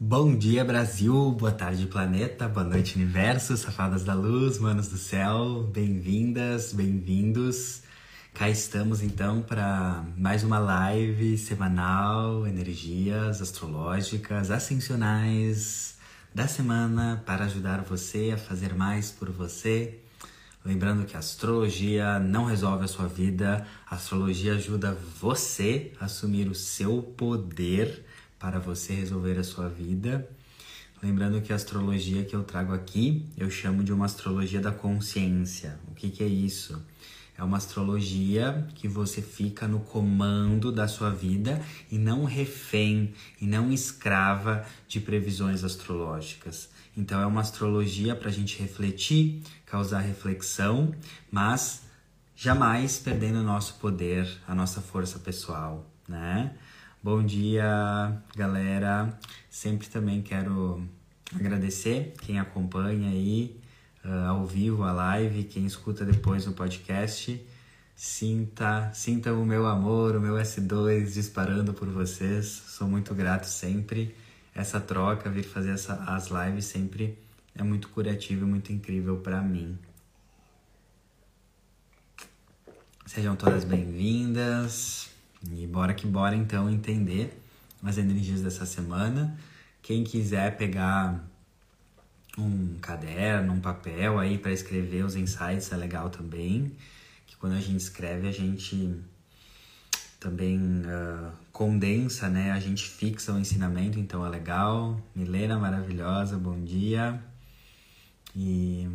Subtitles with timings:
[0.00, 1.30] Bom dia, Brasil!
[1.30, 2.48] Boa tarde, planeta!
[2.48, 3.56] Boa noite, universo!
[3.56, 5.70] Safadas da luz, manos do céu!
[5.72, 7.82] Bem-vindas, bem-vindos!
[8.34, 15.96] Cá estamos então para mais uma live semanal, energias astrológicas, ascensionais
[16.34, 20.00] da semana para ajudar você a fazer mais por você.
[20.64, 26.48] Lembrando que a astrologia não resolve a sua vida, a astrologia ajuda você a assumir
[26.48, 28.04] o seu poder
[28.44, 30.28] para você resolver a sua vida.
[31.02, 35.80] Lembrando que a astrologia que eu trago aqui, eu chamo de uma astrologia da consciência.
[35.88, 36.78] O que, que é isso?
[37.38, 41.58] É uma astrologia que você fica no comando da sua vida
[41.90, 46.68] e não refém e não escrava de previsões astrológicas.
[46.94, 50.94] Então é uma astrologia para a gente refletir, causar reflexão,
[51.30, 51.84] mas
[52.36, 56.54] jamais perdendo o nosso poder, a nossa força pessoal, né?
[57.04, 59.14] Bom dia, galera.
[59.50, 60.88] Sempre também quero
[61.34, 63.60] agradecer quem acompanha aí
[64.02, 67.46] uh, ao vivo a live, quem escuta depois no podcast.
[67.94, 72.46] Sinta, sinta o meu amor, o meu S2 disparando por vocês.
[72.46, 74.16] Sou muito grato sempre.
[74.54, 77.18] Essa troca, vir fazer essa, as lives sempre
[77.54, 79.78] é muito curativo e muito incrível para mim.
[83.04, 85.13] Sejam todas bem-vindas.
[85.50, 87.40] E bora que bora então entender
[87.82, 89.38] as energias dessa semana.
[89.82, 91.22] Quem quiser pegar
[92.38, 96.72] um caderno, um papel aí para escrever os insights é legal também.
[97.26, 98.94] Que quando a gente escreve a gente
[100.18, 102.50] também uh, condensa, né?
[102.52, 104.98] A gente fixa o ensinamento, então é legal.
[105.14, 107.22] Milena maravilhosa, bom dia.
[108.34, 108.88] E,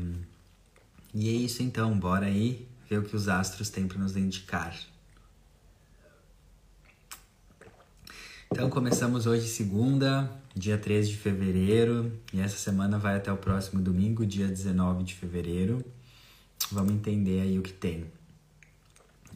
[1.14, 4.76] e é isso então, bora aí ver o que os astros têm para nos indicar.
[8.52, 13.80] Então começamos hoje segunda, dia 13 de fevereiro, e essa semana vai até o próximo
[13.80, 15.86] domingo, dia 19 de fevereiro.
[16.72, 18.06] Vamos entender aí o que tem.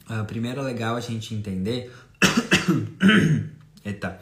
[0.09, 1.93] Uh, primeiro é legal a gente entender
[3.85, 4.19] Eita.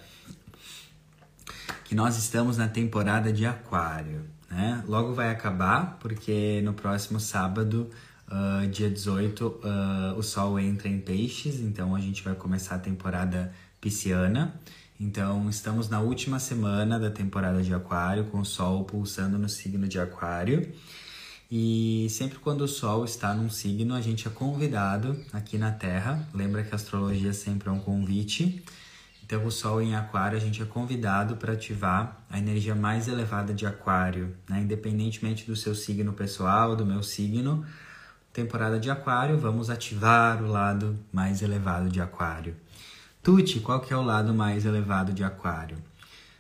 [1.86, 4.84] que nós estamos na temporada de aquário, né?
[4.86, 7.90] Logo vai acabar, porque no próximo sábado,
[8.28, 12.80] uh, dia 18, uh, o sol entra em peixes, então a gente vai começar a
[12.80, 14.54] temporada pisciana.
[15.00, 19.88] Então, estamos na última semana da temporada de Aquário, com o Sol pulsando no signo
[19.88, 20.72] de Aquário.
[21.52, 26.26] E sempre quando o Sol está num signo, a gente é convidado aqui na Terra.
[26.34, 28.64] Lembra que a astrologia sempre é um convite.
[29.26, 33.54] Então, o Sol em Aquário, a gente é convidado para ativar a energia mais elevada
[33.54, 34.62] de Aquário, né?
[34.62, 37.66] independentemente do seu signo pessoal, do meu signo.
[38.32, 42.56] Temporada de Aquário, vamos ativar o lado mais elevado de Aquário.
[43.24, 45.78] Tuti, qual que é o lado mais elevado de Aquário?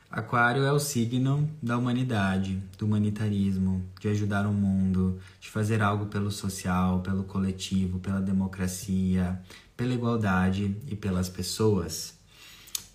[0.09, 6.07] Aquário é o signo da humanidade, do humanitarismo, de ajudar o mundo, de fazer algo
[6.07, 9.39] pelo social, pelo coletivo, pela democracia,
[9.77, 12.15] pela igualdade e pelas pessoas.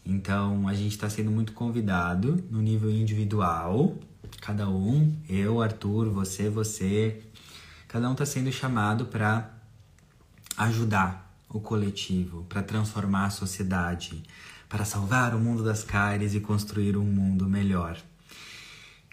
[0.05, 3.97] Então, a gente está sendo muito convidado no nível individual,
[4.41, 7.23] cada um, eu, Arthur, você, você,
[7.87, 9.49] cada um está sendo chamado para
[10.57, 11.26] ajudar
[11.57, 14.23] o coletivo, para transformar a sociedade,
[14.69, 17.97] para salvar o mundo das cáries e construir um mundo melhor.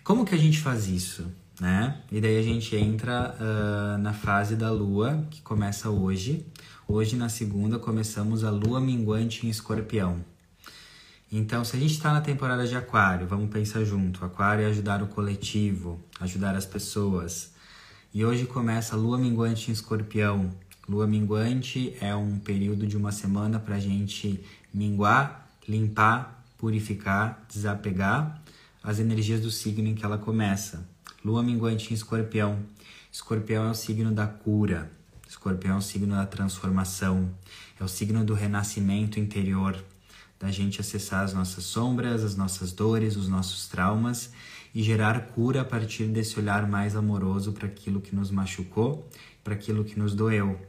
[0.04, 1.32] Como que a gente faz isso?
[1.60, 2.02] Né?
[2.12, 6.46] E daí a gente entra uh, na fase da lua, que começa hoje.
[6.88, 10.26] Hoje, na segunda, começamos a lua minguante em escorpião.
[11.32, 14.24] Então, se a gente está na temporada de Aquário, vamos pensar junto.
[14.26, 17.54] Aquário é ajudar o coletivo, ajudar as pessoas.
[18.14, 20.52] E hoje começa a lua minguante em escorpião,
[20.88, 28.42] Lua minguante é um período de uma semana para a gente minguar, limpar, purificar, desapegar
[28.84, 30.86] as energias do signo em que ela começa.
[31.24, 32.60] Lua minguante em escorpião.
[33.10, 34.92] Escorpião é o signo da cura.
[35.26, 37.34] Escorpião é o signo da transformação.
[37.80, 39.82] É o signo do renascimento interior,
[40.38, 44.32] da gente acessar as nossas sombras, as nossas dores, os nossos traumas
[44.76, 49.08] e gerar cura a partir desse olhar mais amoroso para aquilo que nos machucou,
[49.44, 50.60] para aquilo que nos doeu.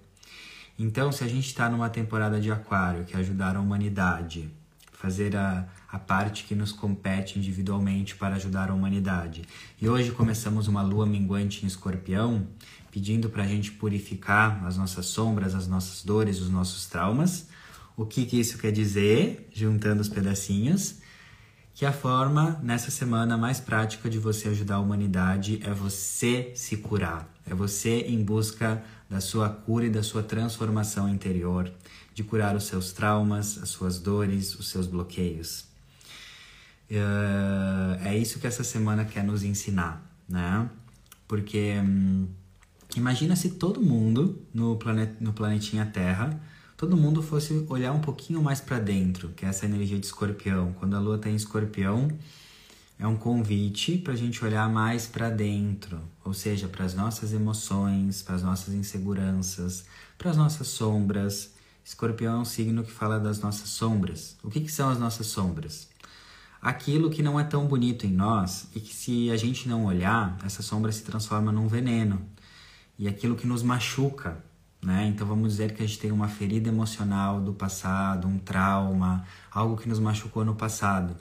[0.79, 4.51] Então, se a gente está numa temporada de Aquário, que é ajudar a humanidade,
[4.93, 9.43] fazer a, a parte que nos compete individualmente para ajudar a humanidade,
[9.81, 12.49] e hoje começamos uma lua minguante em Escorpião,
[12.91, 17.49] pedindo para a gente purificar as nossas sombras, as nossas dores, os nossos traumas.
[17.97, 19.49] O que, que isso quer dizer?
[19.53, 21.03] Juntando os pedacinhos
[21.75, 26.77] que a forma nessa semana mais prática de você ajudar a humanidade é você se
[26.77, 28.81] curar, é você em busca
[29.15, 31.73] da sua cura e da sua transformação interior,
[32.13, 35.67] de curar os seus traumas, as suas dores, os seus bloqueios.
[36.91, 40.69] Uh, é isso que essa semana quer nos ensinar, né?
[41.29, 42.27] Porque hum,
[42.97, 46.41] imagina se todo mundo no, planet, no planetinha Terra,
[46.77, 50.73] todo mundo fosse olhar um pouquinho mais para dentro, que é essa energia de escorpião.
[50.73, 52.09] Quando a lua está em escorpião,
[52.99, 57.33] é um convite para a gente olhar mais para dentro, ou seja, para as nossas
[57.33, 59.85] emoções, para as nossas inseguranças,
[60.17, 61.53] para as nossas sombras.
[61.85, 64.37] Escorpião é um signo que fala das nossas sombras.
[64.43, 65.89] O que, que são as nossas sombras?
[66.63, 70.39] Aquilo que não é tão bonito em nós e que, se a gente não olhar,
[70.45, 72.23] essa sombra se transforma num veneno.
[72.99, 74.43] E aquilo que nos machuca,
[74.81, 75.07] né?
[75.09, 79.77] Então vamos dizer que a gente tem uma ferida emocional do passado, um trauma, algo
[79.77, 81.17] que nos machucou no passado.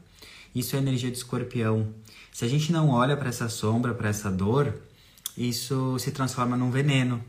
[0.53, 1.93] Isso é energia de escorpião.
[2.31, 4.75] Se a gente não olha para essa sombra, para essa dor,
[5.37, 7.23] isso se transforma num veneno.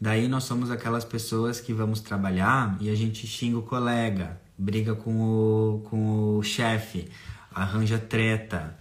[0.00, 4.94] Daí nós somos aquelas pessoas que vamos trabalhar e a gente xinga o colega, briga
[4.94, 7.08] com o, com o chefe,
[7.54, 8.76] arranja treta,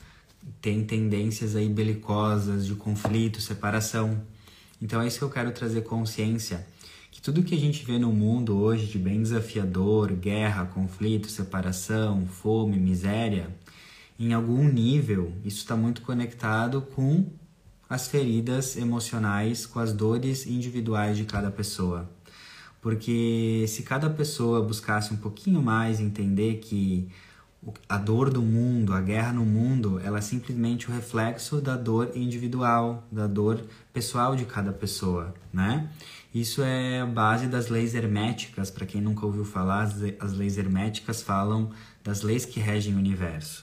[0.60, 4.22] tem tendências aí belicosas de conflito, separação.
[4.82, 6.66] Então é isso que eu quero trazer consciência,
[7.12, 12.26] que tudo que a gente vê no mundo hoje de bem desafiador, guerra, conflito, separação,
[12.26, 13.50] fome, miséria,
[14.20, 17.26] em algum nível, isso está muito conectado com
[17.90, 22.10] as feridas emocionais, com as dores individuais de cada pessoa.
[22.82, 27.10] Porque se cada pessoa buscasse um pouquinho mais entender que
[27.88, 32.12] a dor do mundo, a guerra no mundo, ela é simplesmente o reflexo da dor
[32.16, 33.64] individual, da dor
[33.94, 35.90] pessoal de cada pessoa, né?
[36.34, 38.72] Isso é a base das leis herméticas.
[38.72, 39.84] Para quem nunca ouviu falar,
[40.20, 41.72] as leis herméticas falam
[42.04, 43.63] das leis que regem o universo.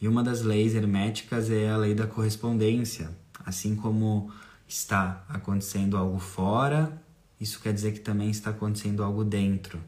[0.00, 3.10] E uma das leis herméticas é a lei da correspondência.
[3.44, 4.30] Assim como
[4.66, 7.00] está acontecendo algo fora,
[7.40, 9.80] isso quer dizer que também está acontecendo algo dentro.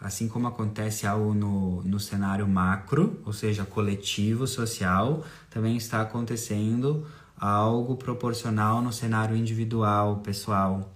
[0.00, 7.06] Assim como acontece algo no, no cenário macro, ou seja, coletivo, social, também está acontecendo
[7.36, 10.92] algo proporcional no cenário individual, pessoal.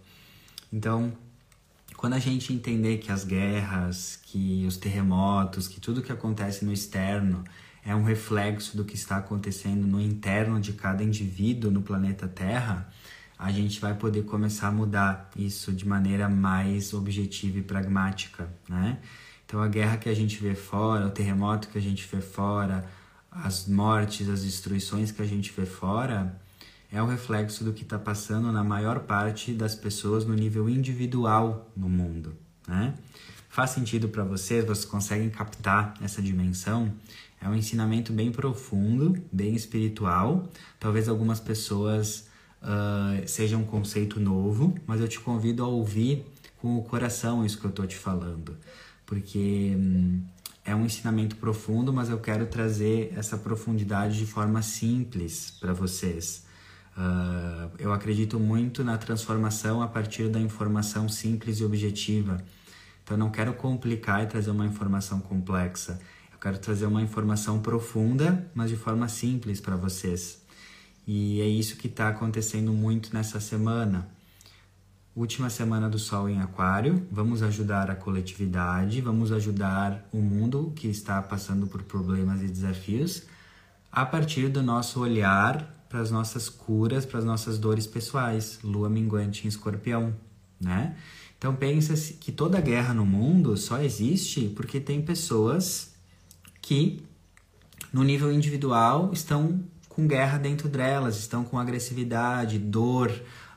[0.72, 1.12] Então,
[1.96, 6.72] quando a gente entender que as guerras, que os terremotos, que tudo que acontece no
[6.72, 7.44] externo
[7.84, 12.88] é um reflexo do que está acontecendo no interno de cada indivíduo no planeta Terra,
[13.38, 18.98] a gente vai poder começar a mudar isso de maneira mais objetiva e pragmática, né?
[19.44, 22.88] Então a guerra que a gente vê fora, o terremoto que a gente vê fora,
[23.30, 26.40] as mortes, as destruições que a gente vê fora,
[26.92, 31.70] é o reflexo do que está passando na maior parte das pessoas no nível individual
[31.76, 32.36] no mundo,
[32.68, 32.94] né?
[33.48, 34.64] Faz sentido para vocês?
[34.64, 36.90] Vocês conseguem captar essa dimensão?
[37.42, 40.48] É um ensinamento bem profundo, bem espiritual.
[40.78, 42.28] Talvez algumas pessoas
[42.62, 46.24] uh, seja um conceito novo, mas eu te convido a ouvir
[46.58, 48.56] com o coração isso que eu estou te falando,
[49.04, 50.22] porque hum,
[50.64, 56.46] é um ensinamento profundo, mas eu quero trazer essa profundidade de forma simples para vocês.
[56.96, 62.38] Uh, eu acredito muito na transformação a partir da informação simples e objetiva.
[63.02, 65.98] Então, não quero complicar e trazer uma informação complexa
[66.42, 70.42] quero trazer uma informação profunda, mas de forma simples para vocês.
[71.06, 74.08] E é isso que está acontecendo muito nessa semana.
[75.14, 80.88] Última semana do Sol em Aquário, vamos ajudar a coletividade, vamos ajudar o mundo que
[80.88, 83.22] está passando por problemas e desafios
[83.92, 88.88] a partir do nosso olhar para as nossas curas, para as nossas dores pessoais, lua
[88.88, 90.12] minguante em escorpião,
[90.60, 90.96] né?
[91.38, 95.91] Então pensa que toda guerra no mundo só existe porque tem pessoas
[96.62, 97.04] que
[97.92, 103.10] no nível individual estão com guerra dentro delas, estão com agressividade, dor,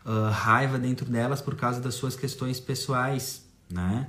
[0.06, 4.08] uh, raiva dentro delas por causa das suas questões pessoais, né?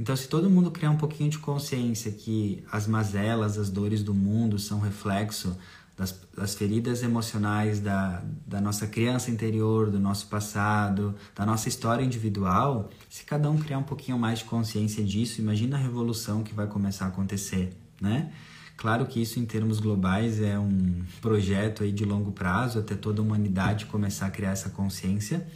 [0.00, 4.14] Então, se todo mundo criar um pouquinho de consciência que as mazelas, as dores do
[4.14, 5.58] mundo são reflexo
[5.96, 12.04] das, das feridas emocionais da, da nossa criança interior, do nosso passado, da nossa história
[12.04, 16.54] individual, se cada um criar um pouquinho mais de consciência disso, imagina a revolução que
[16.54, 18.32] vai começar a acontecer né?
[18.76, 23.20] Claro que isso em termos globais é um projeto aí de longo prazo, até toda
[23.20, 25.46] a humanidade começar a criar essa consciência.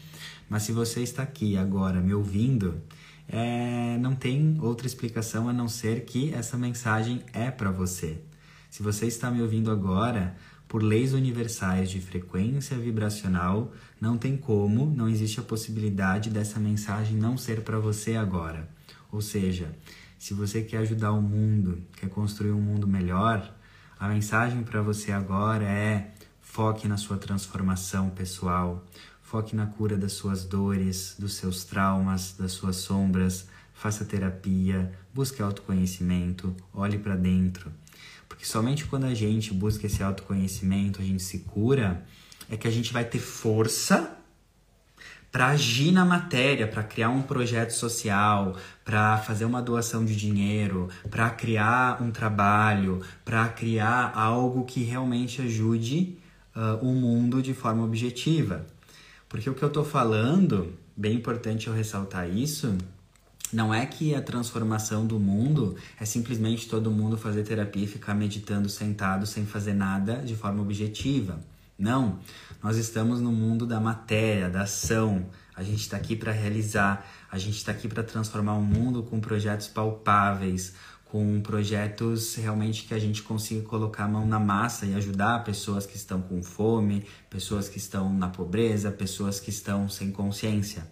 [0.49, 2.83] Mas se você está aqui agora me ouvindo,
[3.29, 8.21] é, não tem outra explicação a não ser que essa mensagem é para você.
[8.69, 14.87] Se você está me ouvindo agora, por leis universais de frequência vibracional, não tem como,
[14.87, 18.69] não existe a possibilidade dessa mensagem não ser para você agora.
[19.13, 19.77] Ou seja,
[20.23, 23.53] se você quer ajudar o mundo, quer construir um mundo melhor,
[23.99, 28.87] a mensagem para você agora é foque na sua transformação pessoal,
[29.21, 35.43] foque na cura das suas dores, dos seus traumas, das suas sombras, faça terapia, busque
[35.43, 37.73] autoconhecimento, olhe para dentro.
[38.29, 42.07] Porque somente quando a gente busca esse autoconhecimento, a gente se cura,
[42.49, 44.22] é que a gente vai ter força
[45.33, 50.91] para agir na matéria, para criar um projeto social, para fazer uma doação de dinheiro,
[51.11, 56.19] para criar um trabalho, para criar algo que realmente ajude
[56.55, 58.67] uh, o mundo de forma objetiva.
[59.27, 62.77] Porque o que eu estou falando, bem importante eu ressaltar isso,
[63.51, 68.15] não é que a transformação do mundo é simplesmente todo mundo fazer terapia e ficar
[68.15, 71.41] meditando sentado sem fazer nada de forma objetiva.
[71.79, 72.19] Não,
[72.63, 75.27] nós estamos no mundo da matéria, da ação.
[75.55, 79.21] A gente está aqui para realizar, a gente está aqui para transformar o mundo com
[79.21, 84.95] projetos palpáveis, com projetos realmente que a gente consiga colocar a mão na massa e
[84.95, 90.11] ajudar pessoas que estão com fome, pessoas que estão na pobreza, pessoas que estão sem
[90.11, 90.91] consciência.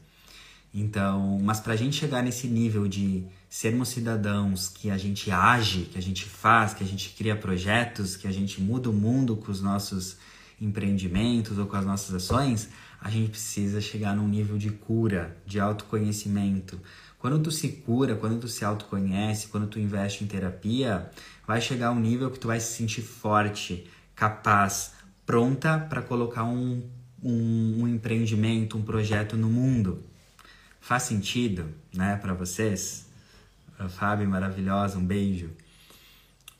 [0.75, 5.87] Então, mas para a gente chegar nesse nível de sermos cidadãos que a gente age,
[5.87, 9.37] que a gente faz, que a gente cria projetos, que a gente muda o mundo
[9.37, 10.17] com os nossos
[10.61, 12.69] empreendimentos ou com as nossas ações,
[13.01, 16.81] a gente precisa chegar num nível de cura, de autoconhecimento.
[17.19, 21.11] Quando tu se cura, quando tu se autoconhece, quando tu investe em terapia,
[21.47, 26.83] vai chegar um nível que tu vai se sentir forte, capaz, pronta para colocar um,
[27.23, 30.03] um, um empreendimento, um projeto no mundo.
[30.81, 33.07] Faz sentido, né, para vocês?
[33.89, 35.51] Fábio, maravilhosa, um beijo.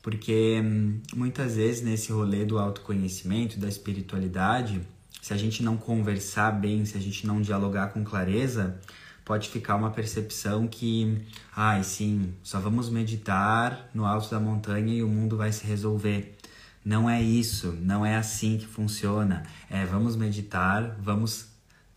[0.01, 4.81] Porque hum, muitas vezes nesse rolê do autoconhecimento, da espiritualidade,
[5.21, 8.79] se a gente não conversar bem, se a gente não dialogar com clareza,
[9.23, 11.21] pode ficar uma percepção que,
[11.55, 15.65] ai, ah, sim, só vamos meditar no alto da montanha e o mundo vai se
[15.65, 16.35] resolver.
[16.83, 19.43] Não é isso, não é assim que funciona.
[19.69, 21.49] É, vamos meditar, vamos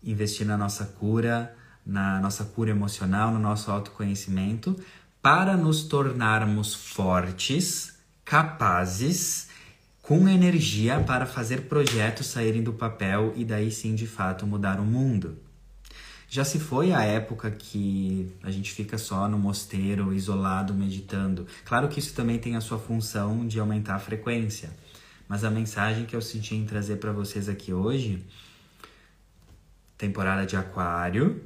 [0.03, 4.79] investir na nossa cura, na nossa cura emocional, no nosso autoconhecimento,
[5.19, 7.94] para nos tornarmos fortes
[8.25, 9.49] capazes,
[10.01, 14.83] com energia para fazer projetos saírem do papel e daí sim de fato mudar o
[14.83, 15.37] mundo.
[16.27, 21.45] Já se foi a época que a gente fica só no mosteiro, isolado, meditando.
[21.63, 24.71] Claro que isso também tem a sua função de aumentar a frequência,
[25.27, 28.25] mas a mensagem que eu senti em trazer para vocês aqui hoje,
[29.97, 31.43] temporada de Aquário,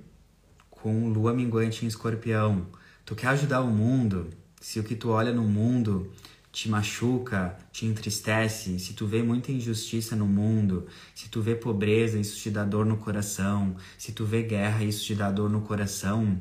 [0.70, 2.68] com lua minguante em Escorpião.
[3.06, 4.30] Tu quer ajudar o mundo?
[4.62, 6.12] Se o que tu olha no mundo
[6.52, 12.20] te machuca, te entristece, se tu vê muita injustiça no mundo, se tu vê pobreza,
[12.20, 15.62] isso te dá dor no coração, se tu vê guerra, isso te dá dor no
[15.62, 16.40] coração,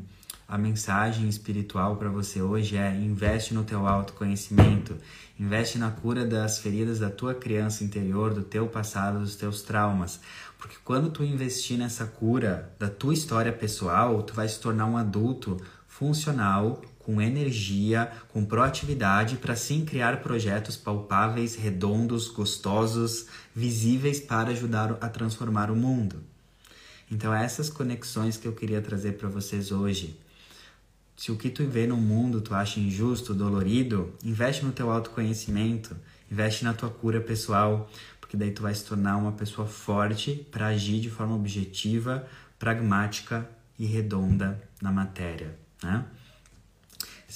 [0.49, 4.97] a mensagem espiritual para você hoje é: investe no teu autoconhecimento,
[5.39, 10.19] investe na cura das feridas da tua criança interior, do teu passado, dos teus traumas.
[10.57, 14.97] Porque quando tu investir nessa cura da tua história pessoal, tu vai se tornar um
[14.97, 24.51] adulto funcional, com energia, com proatividade para sim criar projetos palpáveis, redondos, gostosos, visíveis para
[24.51, 26.23] ajudar a transformar o mundo.
[27.11, 30.21] Então, essas conexões que eu queria trazer para vocês hoje.
[31.17, 35.97] Se o que tu vê no mundo tu acha injusto, dolorido, investe no teu autoconhecimento,
[36.31, 40.67] investe na tua cura pessoal, porque daí tu vai se tornar uma pessoa forte para
[40.67, 43.49] agir de forma objetiva, pragmática
[43.79, 46.05] e redonda na matéria, né?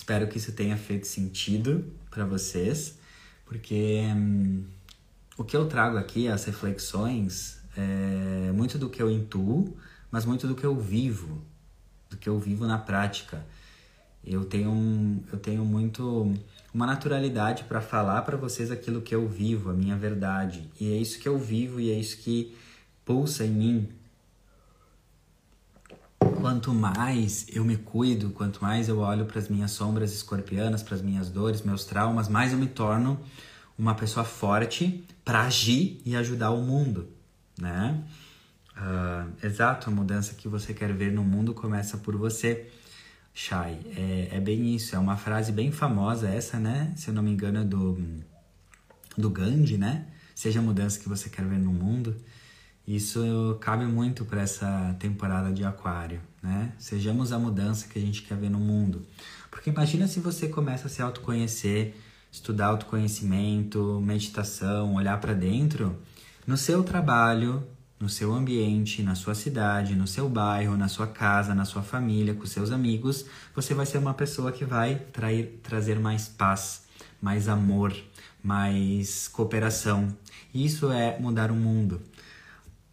[0.02, 2.98] Espero que isso tenha feito sentido para vocês,
[3.46, 4.64] porque hum,
[5.38, 9.76] o que eu trago aqui, as reflexões, é muito do que eu intuo,
[10.10, 11.40] mas muito do que eu vivo,
[12.10, 13.46] do que eu vivo na prática.
[14.26, 16.34] Eu tenho, eu tenho muito
[16.74, 20.68] uma naturalidade para falar para vocês aquilo que eu vivo, a minha verdade.
[20.80, 22.56] E é isso que eu vivo e é isso que
[23.04, 23.88] pulsa em mim
[26.42, 30.96] Quanto mais eu me cuido, quanto mais eu olho para as minhas sombras escorpianas, para
[30.96, 33.20] as minhas dores, meus traumas, mais eu me torno
[33.78, 37.08] uma pessoa forte para agir e ajudar o mundo,
[37.56, 38.02] né?
[38.76, 42.68] Uh, exato, a mudança que você quer ver no mundo começa por você,
[43.32, 43.78] Shai.
[43.96, 46.92] É, é bem isso, é uma frase bem famosa essa, né?
[46.96, 47.96] Se eu não me engano é do,
[49.16, 50.06] do Gandhi, né?
[50.34, 52.16] Seja a mudança que você quer ver no mundo.
[52.84, 56.72] Isso cabe muito para essa temporada de Aquário, né?
[56.78, 59.06] Sejamos a mudança que a gente quer ver no mundo.
[59.50, 61.94] Porque imagina se você começa a se autoconhecer,
[62.30, 65.96] estudar autoconhecimento, meditação, olhar para dentro,
[66.46, 67.62] no seu trabalho,
[68.00, 72.34] no seu ambiente, na sua cidade, no seu bairro, na sua casa, na sua família,
[72.34, 76.82] com seus amigos, você vai ser uma pessoa que vai trair, trazer mais paz,
[77.20, 77.94] mais amor,
[78.42, 80.08] mais cooperação.
[80.52, 82.02] Isso é mudar o mundo.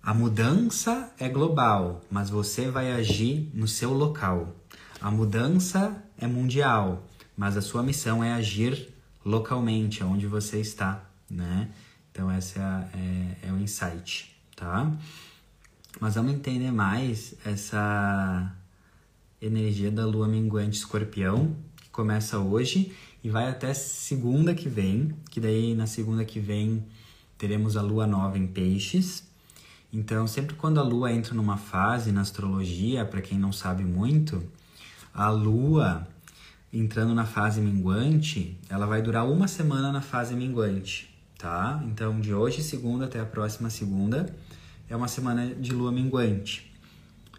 [0.10, 4.56] A mudança é global, mas você vai agir no seu local.
[5.00, 8.92] A mudança é mundial, mas a sua missão é agir
[9.24, 11.70] localmente, onde você está, né?
[12.10, 12.60] Então, essa
[12.92, 14.92] é, é, é o insight, tá?
[16.00, 18.52] Mas vamos entender mais essa
[19.40, 25.40] energia da lua minguante escorpião, que começa hoje e vai até segunda que vem, que
[25.40, 26.84] daí na segunda que vem
[27.38, 29.29] teremos a lua nova em peixes.
[29.92, 34.44] Então, sempre quando a lua entra numa fase na astrologia, para quem não sabe muito,
[35.14, 36.08] a lua
[36.72, 41.84] entrando na fase minguante, ela vai durar uma semana na fase minguante, tá?
[41.88, 44.36] Então, de hoje, segunda, até a próxima segunda,
[44.88, 46.72] é uma semana de lua minguante.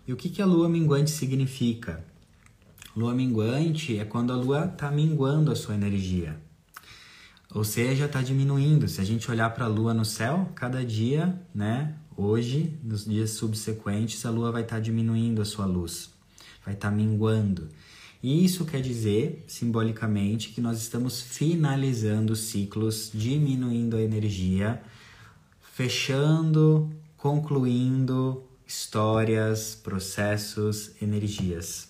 [0.06, 2.04] E o que, que a lua minguante significa?
[2.96, 6.36] Lua minguante é quando a lua está minguando a sua energia.
[7.54, 8.88] Ou seja, está diminuindo.
[8.88, 11.94] Se a gente olhar para a lua no céu, cada dia, né?
[12.22, 16.10] Hoje, nos dias subsequentes, a lua vai estar tá diminuindo a sua luz,
[16.62, 17.70] vai estar tá minguando.
[18.22, 24.82] E isso quer dizer, simbolicamente, que nós estamos finalizando ciclos, diminuindo a energia,
[25.72, 31.88] fechando, concluindo histórias, processos, energias.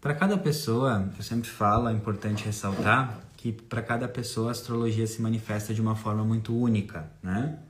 [0.00, 5.06] Para cada pessoa, eu sempre falo, é importante ressaltar que para cada pessoa a astrologia
[5.06, 7.60] se manifesta de uma forma muito única, né?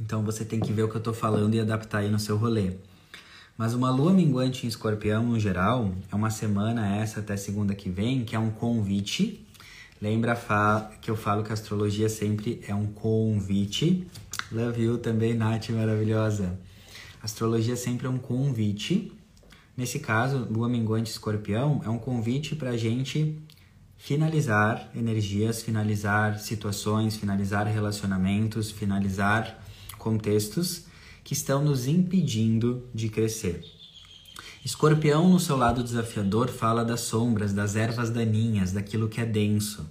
[0.00, 2.36] Então você tem que ver o que eu estou falando e adaptar aí no seu
[2.36, 2.72] rolê.
[3.56, 7.88] Mas uma lua minguante em escorpião, no geral, é uma semana essa até segunda que
[7.88, 9.46] vem, que é um convite.
[10.02, 10.38] Lembra
[11.00, 14.06] que eu falo que a astrologia sempre é um convite.
[14.50, 16.58] Love you também, Nath, maravilhosa.
[17.22, 19.12] astrologia sempre é um convite
[19.76, 23.42] Nesse caso, Lua Minguante Escorpião é um convite para a gente
[23.96, 29.63] finalizar energias, finalizar situações, finalizar relacionamentos, finalizar
[30.04, 30.84] contextos
[31.24, 33.64] que estão nos impedindo de crescer.
[34.62, 39.88] Escorpião, no seu lado desafiador, fala das sombras, das ervas daninhas, daquilo que é denso.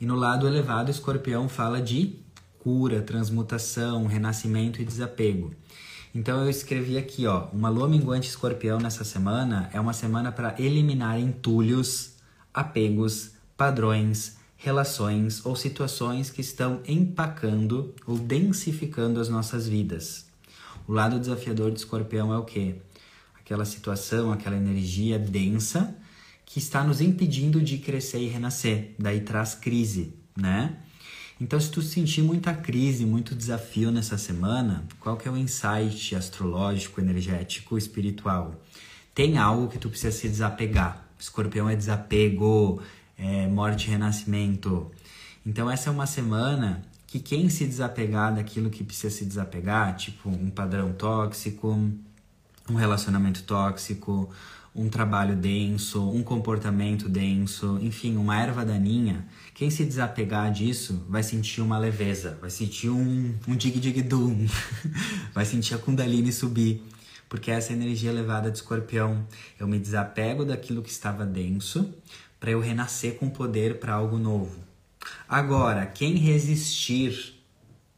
[0.00, 2.20] E no lado elevado, Escorpião fala de
[2.60, 5.52] cura, transmutação, renascimento e desapego.
[6.14, 10.54] Então eu escrevi aqui, ó, uma lua minguante escorpião nessa semana é uma semana para
[10.58, 12.14] eliminar entulhos,
[12.54, 20.26] apegos, padrões, relações ou situações que estão empacando ou densificando as nossas vidas.
[20.88, 22.76] O lado desafiador de escorpião é o quê?
[23.38, 25.96] Aquela situação, aquela energia densa
[26.44, 28.94] que está nos impedindo de crescer e renascer.
[28.98, 30.76] Daí traz crise, né?
[31.38, 36.14] Então, se tu sentir muita crise, muito desafio nessa semana, qual que é o insight
[36.14, 38.58] astrológico, energético, espiritual?
[39.14, 41.06] Tem algo que tu precisa se desapegar.
[41.18, 42.80] Escorpião é desapego,
[43.18, 44.90] é morte e renascimento.
[45.44, 50.28] Então, essa é uma semana que quem se desapegar daquilo que precisa se desapegar, tipo
[50.28, 51.68] um padrão tóxico,
[52.68, 54.28] um relacionamento tóxico,
[54.74, 61.22] um trabalho denso, um comportamento denso, enfim, uma erva daninha, quem se desapegar disso vai
[61.22, 64.46] sentir uma leveza, vai sentir um, um dig-dig-dum,
[65.32, 66.82] vai sentir a kundalini subir,
[67.26, 69.26] porque essa é energia elevada de escorpião.
[69.58, 71.94] Eu me desapego daquilo que estava denso
[72.38, 74.58] para eu renascer com poder para algo novo.
[75.28, 77.36] Agora, quem resistir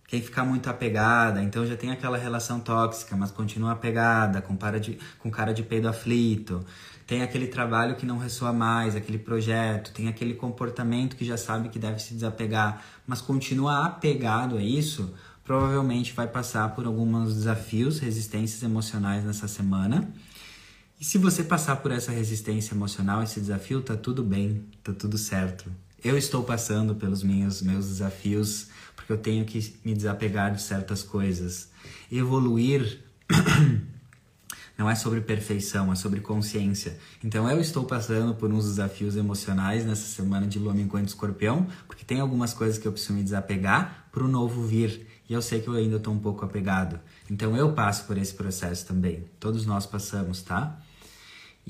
[0.09, 4.81] quem ficar muito apegada, então já tem aquela relação tóxica, mas continua apegada, com, para
[4.81, 6.65] de, com cara de peido aflito.
[7.07, 11.69] Tem aquele trabalho que não ressoa mais, aquele projeto, tem aquele comportamento que já sabe
[11.69, 17.99] que deve se desapegar, mas continua apegado a isso, provavelmente vai passar por alguns desafios,
[17.99, 20.11] resistências emocionais nessa semana.
[21.01, 25.17] E se você passar por essa resistência emocional, esse desafio, tá tudo bem, tá tudo
[25.17, 25.71] certo.
[26.03, 31.05] Eu estou passando pelos meus, meus desafios porque eu tenho que me desapegar de certas
[31.05, 31.69] coisas.
[32.11, 33.01] Evoluir
[34.77, 36.99] não é sobre perfeição, é sobre consciência.
[37.23, 42.05] Então eu estou passando por uns desafios emocionais nessa semana de lua minguante escorpião, porque
[42.05, 45.07] tem algumas coisas que eu preciso me desapegar para o novo vir.
[45.29, 46.99] E eu sei que eu ainda estou um pouco apegado.
[47.31, 49.25] Então eu passo por esse processo também.
[49.39, 50.77] Todos nós passamos, tá?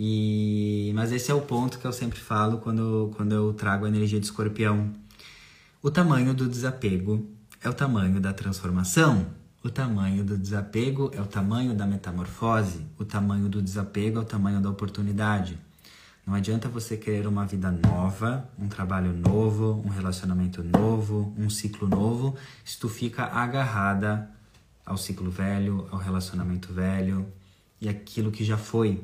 [0.01, 0.93] E...
[0.95, 4.21] Mas esse é o ponto que eu sempre falo quando, quando eu trago a energia
[4.21, 4.93] de escorpião
[5.81, 7.25] o tamanho do desapego
[7.63, 9.27] é o tamanho da transformação.
[9.63, 12.85] O tamanho do desapego é o tamanho da metamorfose.
[12.99, 15.57] O tamanho do desapego é o tamanho da oportunidade.
[16.27, 21.87] Não adianta você querer uma vida nova, um trabalho novo, um relacionamento novo, um ciclo
[21.87, 22.35] novo,
[22.65, 24.29] se tu fica agarrada
[24.85, 27.25] ao ciclo velho, ao relacionamento velho
[27.81, 29.01] e aquilo que já foi.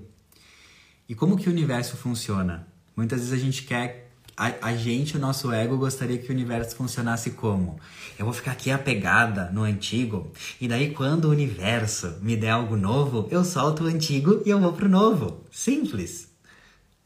[1.08, 2.66] E como que o universo funciona?
[2.96, 4.04] Muitas vezes a gente quer
[4.36, 7.78] a, a, gente, o nosso ego, gostaria que o universo funcionasse como?
[8.18, 12.76] Eu vou ficar aqui apegada no antigo, e daí quando o universo me der algo
[12.76, 15.44] novo, eu solto o antigo e eu vou pro novo.
[15.52, 16.28] Simples.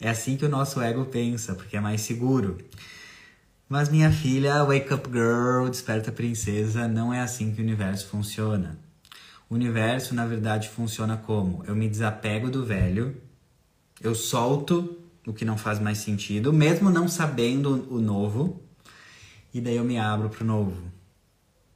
[0.00, 2.56] É assim que o nosso ego pensa, porque é mais seguro.
[3.68, 8.78] Mas minha filha, wake up girl, desperta princesa, não é assim que o universo funciona.
[9.50, 11.62] O universo, na verdade, funciona como?
[11.66, 13.14] Eu me desapego do velho,
[14.00, 18.62] eu solto o que não faz mais sentido, mesmo não sabendo o novo,
[19.52, 20.74] e daí eu me abro para o novo.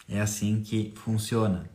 [0.09, 1.71] É assim que funciona.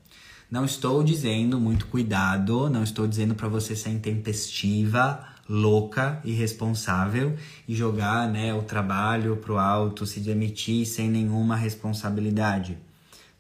[0.50, 7.36] Não estou dizendo muito cuidado, não estou dizendo para você ser intempestiva, louca, irresponsável
[7.68, 12.78] e jogar, né, o trabalho pro alto, se demitir sem nenhuma responsabilidade.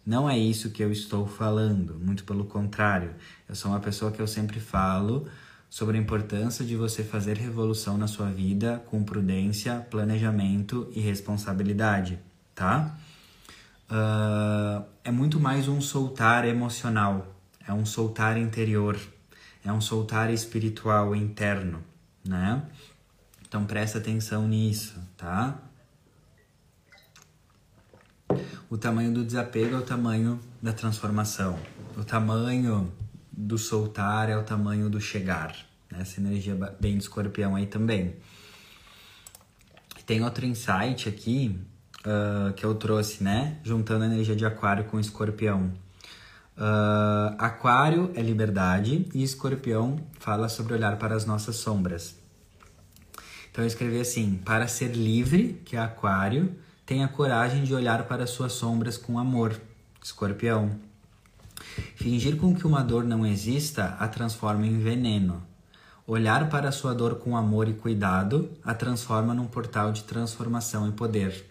[0.05, 3.11] Não é isso que eu estou falando, muito pelo contrário.
[3.47, 5.27] Eu sou uma pessoa que eu sempre falo
[5.69, 12.19] sobre a importância de você fazer revolução na sua vida com prudência, planejamento e responsabilidade,
[12.55, 12.97] tá?
[13.89, 17.35] uh, é muito mais um soltar emocional,
[17.67, 18.99] é um soltar interior,
[19.63, 21.83] é um soltar espiritual interno,
[22.25, 22.63] né?
[23.47, 25.57] Então presta atenção nisso, tá?
[28.69, 31.57] O tamanho do desapego é o tamanho da transformação.
[31.95, 32.91] O tamanho
[33.37, 35.55] do soltar é o tamanho do chegar.
[35.91, 35.99] Né?
[36.01, 38.15] Essa energia bem de escorpião aí também.
[40.07, 41.59] Tem outro insight aqui
[41.99, 43.59] uh, que eu trouxe, né?
[43.63, 45.71] Juntando a energia de aquário com escorpião.
[46.57, 52.15] Uh, aquário é liberdade e escorpião fala sobre olhar para as nossas sombras.
[53.51, 58.23] Então eu escrevi assim: para ser livre, que é aquário, tenha coragem de olhar para
[58.23, 59.59] as suas sombras com amor,
[60.01, 60.86] escorpião.
[61.95, 65.43] Fingir com que uma dor não exista a transforma em veneno.
[66.05, 70.91] Olhar para sua dor com amor e cuidado a transforma num portal de transformação e
[70.91, 71.45] poder.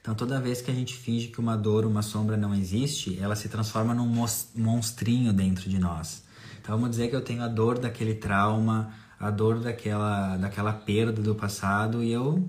[0.00, 3.34] Então, toda vez que a gente finge que uma dor, uma sombra não existe, ela
[3.34, 6.24] se transforma num monstrinho dentro de nós.
[6.60, 11.22] Então, vamos dizer que eu tenho a dor daquele trauma, a dor daquela, daquela perda
[11.22, 12.46] do passado e eu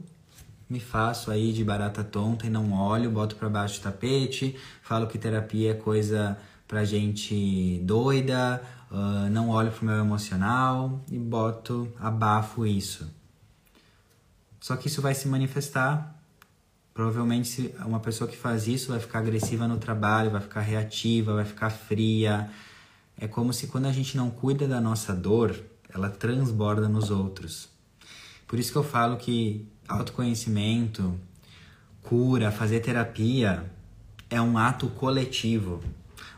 [0.75, 5.07] me faço aí de barata tonta e não olho, boto para baixo do tapete, falo
[5.07, 8.61] que terapia é coisa pra gente doida,
[8.91, 13.09] uh, não olho pro meu emocional e boto, abafo isso.
[14.59, 16.13] Só que isso vai se manifestar
[16.95, 21.43] Provavelmente uma pessoa que faz isso vai ficar agressiva no trabalho, vai ficar reativa, vai
[21.43, 22.49] ficar fria.
[23.19, 25.61] É como se quando a gente não cuida da nossa dor,
[25.93, 27.67] ela transborda nos outros.
[28.47, 31.19] Por isso que eu falo que autoconhecimento,
[32.01, 33.71] cura, fazer terapia
[34.29, 35.81] é um ato coletivo.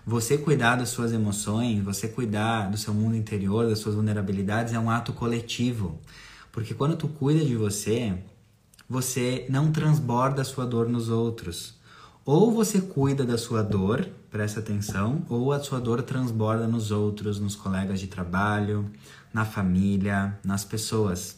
[0.05, 4.79] Você cuidar das suas emoções, você cuidar do seu mundo interior, das suas vulnerabilidades é
[4.79, 5.99] um ato coletivo.
[6.51, 8.17] Porque quando tu cuida de você,
[8.89, 11.75] você não transborda a sua dor nos outros.
[12.25, 17.39] Ou você cuida da sua dor, presta atenção, ou a sua dor transborda nos outros,
[17.39, 18.89] nos colegas de trabalho,
[19.33, 21.37] na família, nas pessoas.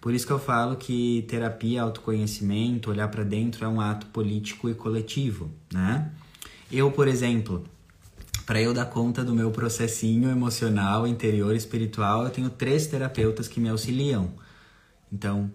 [0.00, 4.68] Por isso que eu falo que terapia, autoconhecimento, olhar para dentro é um ato político
[4.70, 6.10] e coletivo, né?
[6.72, 7.64] Eu, por exemplo,
[8.46, 13.60] para eu dar conta do meu processinho emocional, interior, espiritual, eu tenho três terapeutas que
[13.60, 14.30] me auxiliam.
[15.12, 15.52] Então,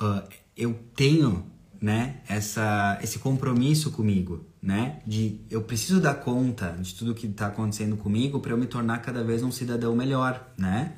[0.00, 0.22] uh,
[0.56, 1.46] eu tenho,
[1.80, 7.46] né, essa, esse compromisso comigo, né, de eu preciso dar conta de tudo que está
[7.46, 10.94] acontecendo comigo para eu me tornar cada vez um cidadão melhor, né?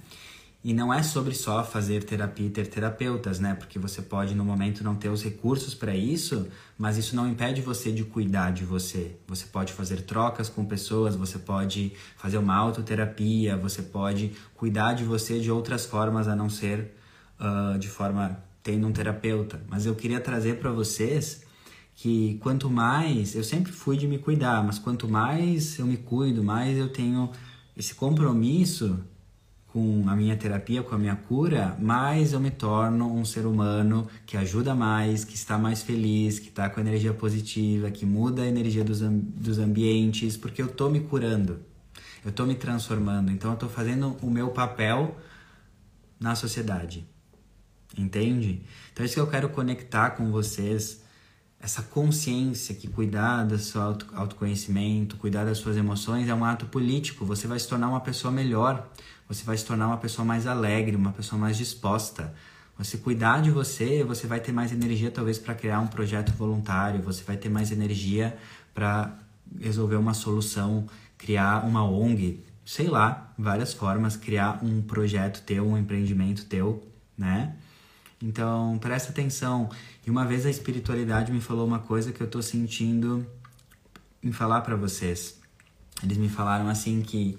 [0.62, 3.55] E não é sobre só fazer terapia e ter terapeutas, né?
[3.55, 6.46] Porque você pode no momento não ter os recursos para isso,
[6.77, 9.16] mas isso não impede você de cuidar de você.
[9.27, 15.03] Você pode fazer trocas com pessoas, você pode fazer uma autoterapia, você pode cuidar de
[15.03, 16.94] você de outras formas a não ser
[17.40, 21.42] uh, de forma tendo um terapeuta, mas eu queria trazer para vocês
[21.94, 26.44] que quanto mais eu sempre fui de me cuidar, mas quanto mais eu me cuido,
[26.44, 27.31] mais eu tenho
[27.77, 28.99] esse compromisso
[29.73, 34.09] com a minha terapia, com a minha cura, mais eu me torno um ser humano
[34.27, 38.47] que ajuda mais, que está mais feliz, que está com energia positiva, que muda a
[38.47, 41.61] energia dos, dos ambientes, porque eu estou me curando,
[42.25, 45.17] eu estou me transformando, então eu estou fazendo o meu papel
[46.19, 47.07] na sociedade.
[47.97, 48.63] Entende?
[48.93, 51.03] Então é isso que eu quero conectar com vocês,
[51.61, 56.65] essa consciência que cuidar do seu auto, autoconhecimento, cuidar das suas emoções é um ato
[56.67, 57.27] político.
[57.27, 58.89] Você vai se tornar uma pessoa melhor,
[59.31, 62.35] você vai se tornar uma pessoa mais alegre, uma pessoa mais disposta.
[62.77, 67.01] Você cuidar de você, você vai ter mais energia talvez para criar um projeto voluntário,
[67.01, 68.37] você vai ter mais energia
[68.75, 69.16] para
[69.61, 75.79] resolver uma solução, criar uma ONG, sei lá, várias formas, criar um projeto teu, um
[75.79, 76.85] empreendimento teu,
[77.16, 77.55] né?
[78.21, 79.71] Então, presta atenção.
[80.05, 83.25] E uma vez a espiritualidade me falou uma coisa que eu tô sentindo
[84.25, 85.38] em falar para vocês.
[86.03, 87.38] Eles me falaram assim que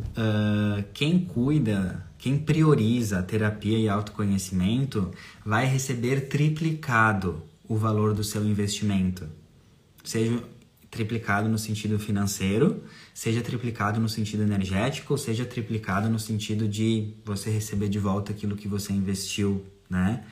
[0.00, 5.10] uh, quem cuida, quem prioriza terapia e autoconhecimento
[5.44, 9.26] vai receber triplicado o valor do seu investimento.
[10.02, 10.42] Seja
[10.90, 17.50] triplicado no sentido financeiro, seja triplicado no sentido energético, seja triplicado no sentido de você
[17.50, 20.24] receber de volta aquilo que você investiu, né?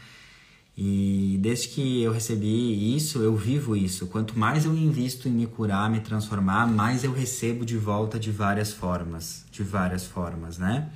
[0.76, 4.06] E desde que eu recebi isso, eu vivo isso.
[4.06, 8.30] Quanto mais eu invisto em me curar, me transformar, mais eu recebo de volta de
[8.30, 10.90] várias formas, de várias formas, né?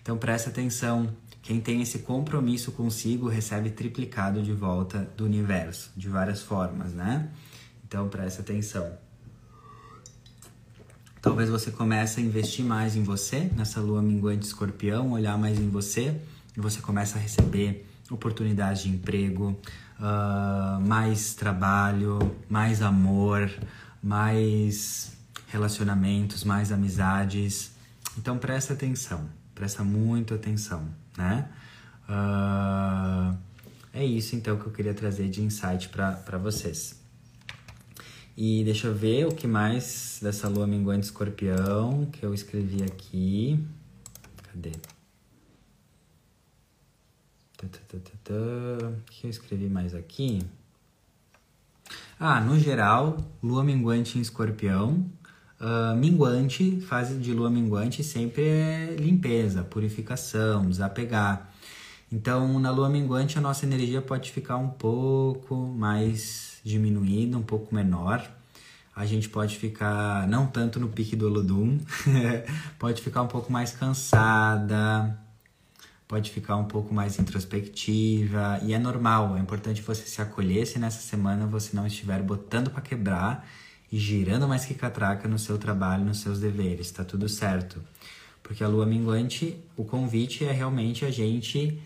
[0.00, 6.08] Então presta atenção, quem tem esse compromisso consigo recebe triplicado de volta do universo, de
[6.08, 7.28] várias formas, né?
[7.86, 8.90] Então presta atenção.
[11.20, 15.68] Talvez você comece a investir mais em você, nessa lua minguante escorpião, olhar mais em
[15.68, 16.18] você,
[16.56, 19.58] e você começa a receber oportunidades de emprego,
[19.98, 23.50] uh, mais trabalho, mais amor,
[24.02, 25.12] mais
[25.48, 27.72] relacionamentos, mais amizades.
[28.18, 31.48] Então presta atenção, presta muito atenção, né?
[32.08, 33.38] Uh,
[33.92, 37.00] é isso então que eu queria trazer de insight para vocês.
[38.36, 43.64] E deixa eu ver o que mais dessa lua minguante escorpião que eu escrevi aqui.
[44.44, 44.72] Cadê?
[47.60, 50.40] O que eu escrevi mais aqui?
[52.18, 55.08] Ah, no geral, lua minguante em escorpião.
[55.60, 61.50] Uh, minguante, fase de lua minguante sempre é limpeza, purificação, desapegar.
[62.12, 67.74] Então, na lua minguante, a nossa energia pode ficar um pouco mais diminuída, um pouco
[67.74, 68.24] menor.
[68.94, 71.78] A gente pode ficar, não tanto no pique do Olodum,
[72.78, 75.18] pode ficar um pouco mais cansada,
[76.06, 80.78] pode ficar um pouco mais introspectiva e é normal, é importante você se acolher se
[80.78, 83.46] nessa semana você não estiver botando para quebrar
[83.90, 87.82] e girando mais que catraca no seu trabalho, nos seus deveres, tá tudo certo.
[88.42, 91.80] Porque a lua minguante, o convite é realmente a gente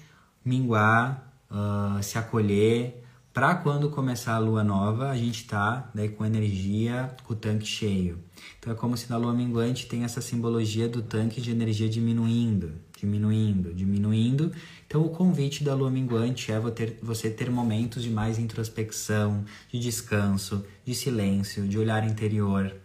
[0.44, 6.24] minguar, uh, se acolher, para quando começar a lua nova, a gente tá daí com
[6.24, 8.18] energia, com o tanque cheio.
[8.58, 12.72] Então é como se na lua minguante tem essa simbologia do tanque de energia diminuindo,
[12.94, 14.52] diminuindo, diminuindo.
[14.92, 16.60] Então, o convite da lua minguante é
[17.00, 22.76] você ter momentos de mais introspecção, de descanso, de silêncio, de olhar interior.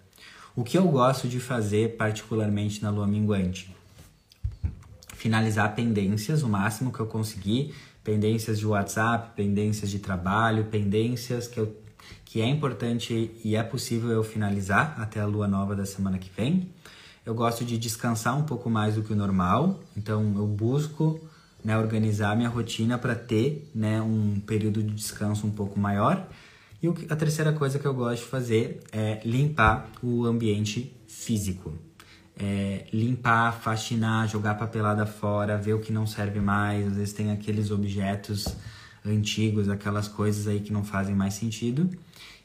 [0.56, 3.76] O que eu gosto de fazer, particularmente na lua minguante?
[5.16, 11.60] Finalizar pendências o máximo que eu conseguir, pendências de WhatsApp, pendências de trabalho, pendências que,
[11.60, 11.76] eu,
[12.24, 16.30] que é importante e é possível eu finalizar até a lua nova da semana que
[16.30, 16.70] vem
[17.28, 21.20] eu gosto de descansar um pouco mais do que o normal, então eu busco
[21.64, 26.28] né, organizar minha rotina para ter né, um período de descanso um pouco maior.
[26.82, 31.74] E a terceira coisa que eu gosto de fazer é limpar o ambiente físico.
[32.40, 36.88] É limpar, faxinar, jogar papelada fora, ver o que não serve mais.
[36.88, 38.46] Às vezes tem aqueles objetos
[39.04, 41.90] antigos, aquelas coisas aí que não fazem mais sentido.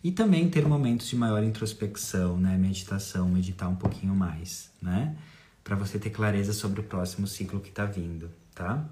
[0.02, 2.56] E também ter momentos de maior introspecção, né?
[2.56, 5.14] Meditação, meditar um pouquinho mais, né?
[5.62, 8.88] Para você ter clareza sobre o próximo ciclo que está vindo, tá?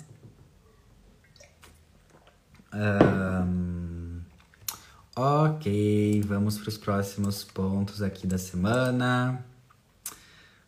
[2.72, 4.20] Um,
[5.16, 9.44] ok, vamos para os próximos pontos aqui da semana.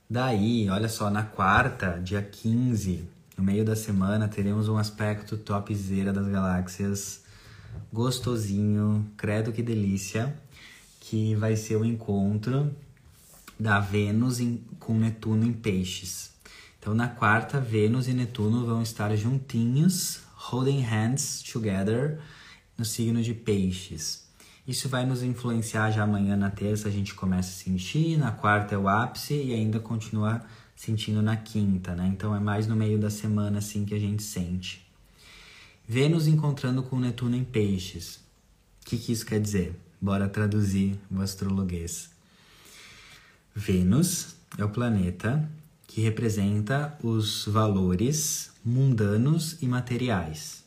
[0.08, 6.12] Daí, olha só, na quarta, dia 15, no meio da semana, teremos um aspecto topzera
[6.12, 7.22] das galáxias
[7.92, 10.34] gostosinho, credo que delícia,
[11.00, 12.74] que vai ser o encontro
[13.58, 16.32] da Vênus em, com Netuno em Peixes.
[16.78, 22.18] Então, na quarta, Vênus e Netuno vão estar juntinhos, holding hands together,
[22.76, 24.26] no signo de Peixes.
[24.66, 28.74] Isso vai nos influenciar já amanhã na terça, a gente começa a sentir, na quarta
[28.74, 30.42] é o ápice e ainda continua
[30.74, 32.08] sentindo na quinta, né?
[32.08, 34.84] Então é mais no meio da semana assim que a gente sente.
[35.86, 38.16] Vênus encontrando com Netuno em Peixes.
[38.82, 39.78] O que, que isso quer dizer?
[40.00, 42.10] Bora traduzir o astrologuês.
[43.54, 45.48] Vênus é o planeta
[45.92, 50.64] que representa os valores mundanos e materiais.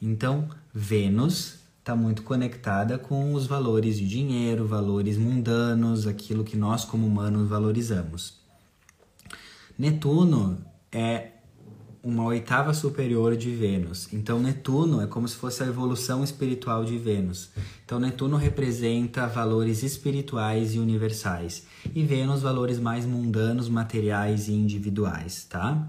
[0.00, 6.84] Então, Vênus está muito conectada com os valores de dinheiro, valores mundanos, aquilo que nós
[6.84, 8.40] como humanos valorizamos.
[9.76, 11.31] Netuno é
[12.02, 14.12] uma oitava superior de Vênus.
[14.12, 17.50] Então, Netuno é como se fosse a evolução espiritual de Vênus.
[17.84, 25.44] Então, Netuno representa valores espirituais e universais, e Vênus, valores mais mundanos, materiais e individuais,
[25.44, 25.88] tá?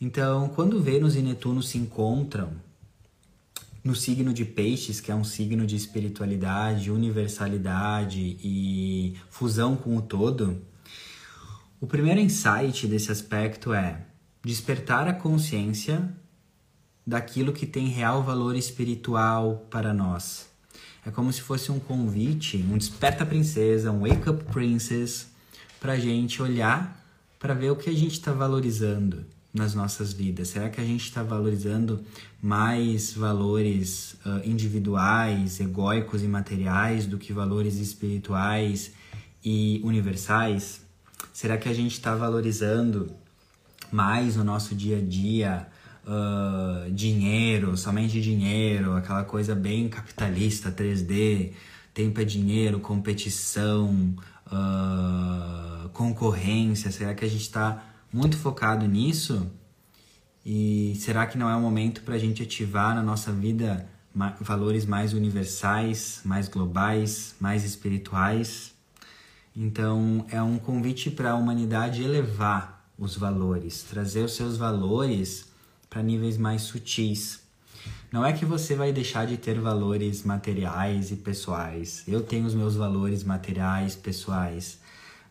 [0.00, 2.52] Então, quando Vênus e Netuno se encontram
[3.82, 10.00] no signo de Peixes, que é um signo de espiritualidade, universalidade e fusão com o
[10.00, 10.62] todo,
[11.78, 14.06] o primeiro insight desse aspecto é
[14.44, 16.12] despertar a consciência
[17.06, 20.48] daquilo que tem real valor espiritual para nós.
[21.06, 25.28] É como se fosse um convite, um desperta princesa, um wake up princess,
[25.78, 27.02] para a gente olhar
[27.38, 30.48] para ver o que a gente está valorizando nas nossas vidas.
[30.48, 32.02] Será que a gente está valorizando
[32.42, 38.92] mais valores uh, individuais, egóicos e materiais do que valores espirituais
[39.44, 40.80] e universais?
[41.34, 43.14] Será que a gente está valorizando
[43.94, 45.68] mais no nosso dia a dia
[46.04, 51.52] uh, dinheiro, somente dinheiro, aquela coisa bem capitalista, 3D,
[51.94, 54.12] tempo é dinheiro, competição,
[54.48, 56.90] uh, concorrência?
[56.90, 59.48] Será que a gente está muito focado nisso?
[60.44, 63.88] E será que não é o momento para a gente ativar na nossa vida
[64.40, 68.74] valores mais universais, mais globais, mais espirituais?
[69.56, 75.46] Então, é um convite para a humanidade elevar os valores, trazer os seus valores
[75.90, 77.40] para níveis mais sutis.
[78.10, 82.04] Não é que você vai deixar de ter valores materiais e pessoais.
[82.06, 84.78] Eu tenho os meus valores materiais, pessoais,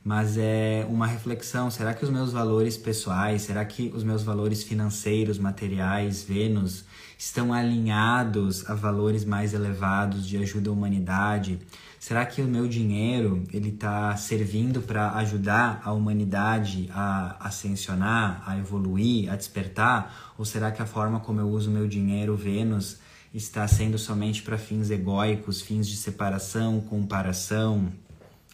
[0.04, 4.62] mas é uma reflexão: será que os meus valores pessoais, será que os meus valores
[4.62, 6.84] financeiros, materiais, Vênus,
[7.18, 11.60] estão alinhados a valores mais elevados de ajuda à humanidade?
[12.04, 18.58] Será que o meu dinheiro ele está servindo para ajudar a humanidade a ascensionar, a
[18.58, 20.34] evoluir, a despertar?
[20.38, 22.98] Ou será que a forma como eu uso meu dinheiro, Vênus,
[23.34, 27.88] está sendo somente para fins egóicos, fins de separação, comparação?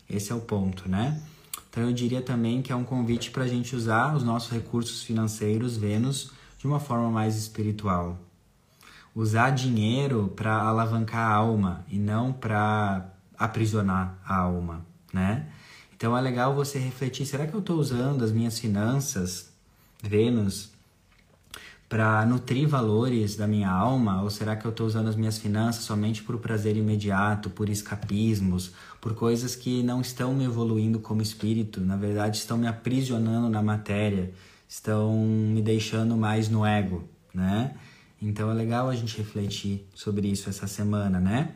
[0.08, 1.20] Esse é o ponto, né?
[1.72, 5.02] Então eu diria também que é um convite para a gente usar os nossos recursos
[5.02, 8.16] financeiros, Vênus, de uma forma mais espiritual.
[9.16, 15.48] Usar dinheiro para alavancar a alma e não para aprisionar a alma, né?
[15.96, 19.52] Então é legal você refletir: será que eu estou usando as minhas finanças,
[20.04, 20.72] Vênus,
[21.88, 24.22] para nutrir valores da minha alma?
[24.22, 28.72] Ou será que eu estou usando as minhas finanças somente por prazer imediato, por escapismos,
[29.02, 31.82] por coisas que não estão me evoluindo como espírito?
[31.82, 34.32] Na verdade, estão me aprisionando na matéria,
[34.68, 37.74] estão me deixando mais no ego, né?
[38.22, 41.56] Então é legal a gente refletir sobre isso essa semana, né?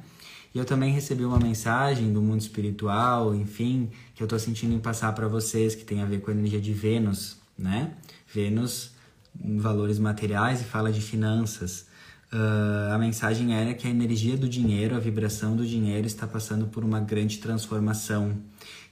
[0.53, 4.79] E eu também recebi uma mensagem do mundo espiritual, enfim, que eu estou sentindo em
[4.79, 7.93] passar para vocês, que tem a ver com a energia de Vênus, né?
[8.31, 8.91] Vênus
[9.35, 11.87] valores materiais e fala de finanças.
[12.31, 16.67] Uh, a mensagem era que a energia do dinheiro, a vibração do dinheiro está passando
[16.67, 18.37] por uma grande transformação.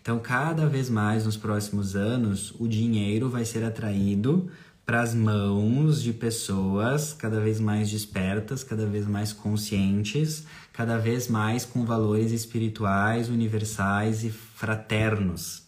[0.01, 4.49] Então, cada vez mais nos próximos anos, o dinheiro vai ser atraído
[4.85, 11.27] para as mãos de pessoas cada vez mais despertas, cada vez mais conscientes, cada vez
[11.27, 15.63] mais com valores espirituais, universais e fraternos.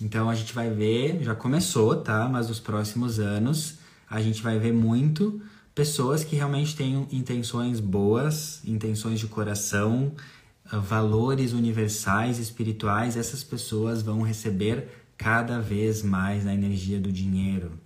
[0.00, 2.28] Então a gente vai ver, já começou, tá?
[2.28, 3.74] Mas nos próximos anos
[4.10, 5.40] a gente vai ver muito
[5.74, 10.12] pessoas que realmente têm intenções boas, intenções de coração,
[10.72, 13.16] valores universais, espirituais.
[13.16, 17.83] Essas pessoas vão receber cada vez mais a energia do dinheiro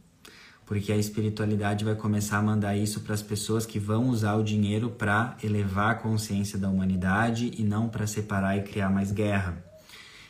[0.69, 4.45] porque a espiritualidade vai começar a mandar isso para as pessoas que vão usar o
[4.45, 9.65] dinheiro para elevar a consciência da humanidade e não para separar e criar mais guerra.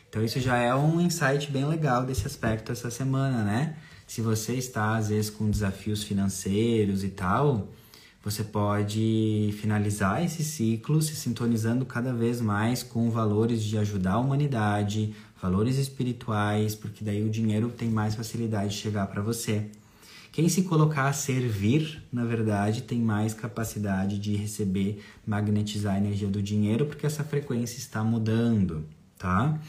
[0.07, 3.75] Então isso já é um insight bem legal desse aspecto essa semana, né?
[4.07, 7.67] Se você está às vezes com desafios financeiros e tal,
[8.23, 14.19] você pode finalizar esse ciclo se sintonizando cada vez mais com valores de ajudar a
[14.19, 19.69] humanidade, valores espirituais, porque daí o dinheiro tem mais facilidade de chegar para você.
[20.39, 26.29] Quem se colocar a servir, na verdade, tem mais capacidade de receber, magnetizar a energia
[26.29, 28.85] do dinheiro, porque essa frequência está mudando,
[29.17, 29.59] tá?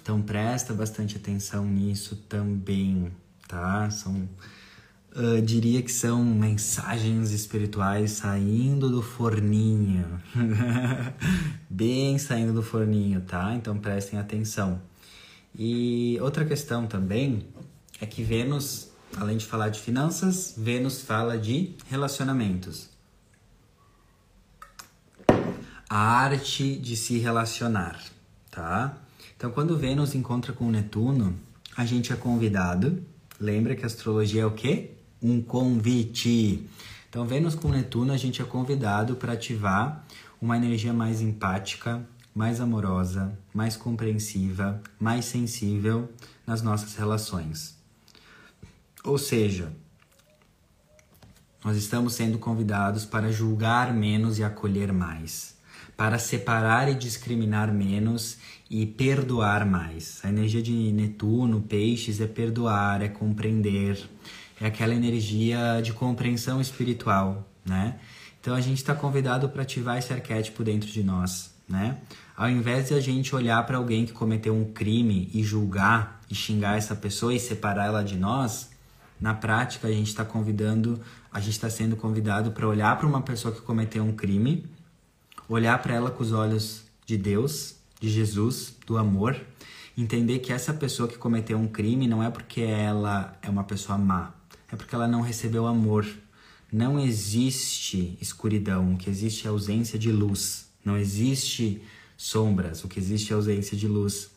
[0.00, 3.12] Então presta bastante atenção nisso também,
[3.46, 3.90] tá?
[3.90, 4.26] São
[5.12, 10.22] Uh, diria que são mensagens espirituais saindo do forninho.
[11.68, 13.52] Bem saindo do forninho, tá?
[13.56, 14.80] Então prestem atenção.
[15.52, 17.44] E outra questão também
[18.00, 22.88] é que Vênus Além de falar de finanças, Vênus fala de relacionamentos.
[25.88, 28.00] A arte de se relacionar,
[28.50, 28.96] tá?
[29.36, 31.36] Então, quando Vênus encontra com Netuno,
[31.76, 33.02] a gente é convidado.
[33.40, 34.92] Lembra que astrologia é o quê?
[35.20, 36.68] Um convite.
[37.08, 40.04] Então, Vênus com Netuno, a gente é convidado para ativar
[40.40, 46.08] uma energia mais empática, mais amorosa, mais compreensiva, mais sensível
[46.46, 47.79] nas nossas relações.
[49.04, 49.72] Ou seja,
[51.64, 55.56] nós estamos sendo convidados para julgar menos e acolher mais,
[55.96, 58.38] para separar e discriminar menos
[58.70, 60.20] e perdoar mais.
[60.22, 64.08] A energia de Netuno, Peixes, é perdoar, é compreender,
[64.60, 67.98] é aquela energia de compreensão espiritual, né?
[68.40, 71.98] Então a gente está convidado para ativar esse arquétipo dentro de nós, né?
[72.36, 76.34] Ao invés de a gente olhar para alguém que cometeu um crime e julgar e
[76.34, 78.69] xingar essa pessoa e separar ela de nós,
[79.20, 81.00] na prática a gente está convidando,
[81.30, 84.66] a gente está sendo convidado para olhar para uma pessoa que cometeu um crime,
[85.48, 89.36] olhar para ela com os olhos de Deus, de Jesus, do amor,
[89.96, 93.98] entender que essa pessoa que cometeu um crime não é porque ela é uma pessoa
[93.98, 94.32] má,
[94.72, 96.06] é porque ela não recebeu amor.
[96.72, 100.70] Não existe escuridão, o que existe é ausência de luz.
[100.84, 101.82] Não existe
[102.16, 104.29] sombras, o que existe é ausência de luz.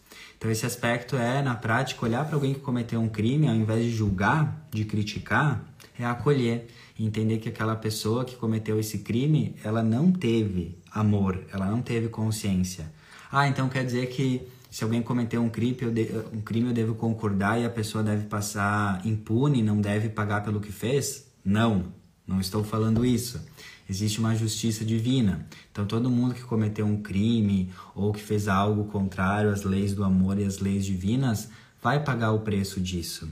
[0.44, 3.86] Então esse aspecto é, na prática, olhar para alguém que cometeu um crime, ao invés
[3.86, 5.64] de julgar, de criticar,
[5.98, 6.68] é acolher,
[7.00, 12.10] entender que aquela pessoa que cometeu esse crime, ela não teve amor, ela não teve
[12.10, 12.91] consciência.
[13.32, 16.74] Ah, então quer dizer que se alguém cometeu um crime, eu de, um crime eu
[16.74, 21.26] devo concordar e a pessoa deve passar impune, não deve pagar pelo que fez?
[21.46, 21.86] Não,
[22.28, 23.41] não estou falando isso.
[23.94, 25.46] Existe uma justiça divina.
[25.72, 30.04] Então todo mundo que cometeu um crime ou que fez algo contrário às leis do
[30.04, 33.30] amor e às leis divinas vai pagar o preço disso.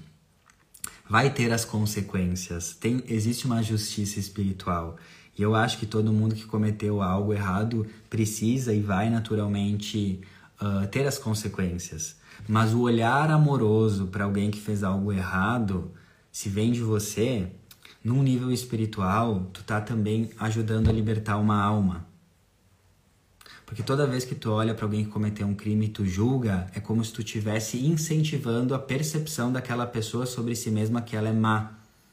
[1.09, 2.75] Vai ter as consequências.
[2.79, 4.97] Tem, existe uma justiça espiritual.
[5.35, 10.21] E eu acho que todo mundo que cometeu algo errado precisa e vai naturalmente
[10.61, 12.17] uh, ter as consequências.
[12.47, 15.91] Mas o olhar amoroso para alguém que fez algo errado,
[16.31, 17.51] se vem de você,
[18.03, 22.05] num nível espiritual, tu tá também ajudando a libertar uma alma.
[23.65, 26.67] Porque toda vez que tu olha para alguém que cometeu um crime e tu julga,
[26.75, 31.29] é como se tu estivesse incentivando a percepção daquela pessoa sobre si mesma que ela
[31.29, 31.71] é má,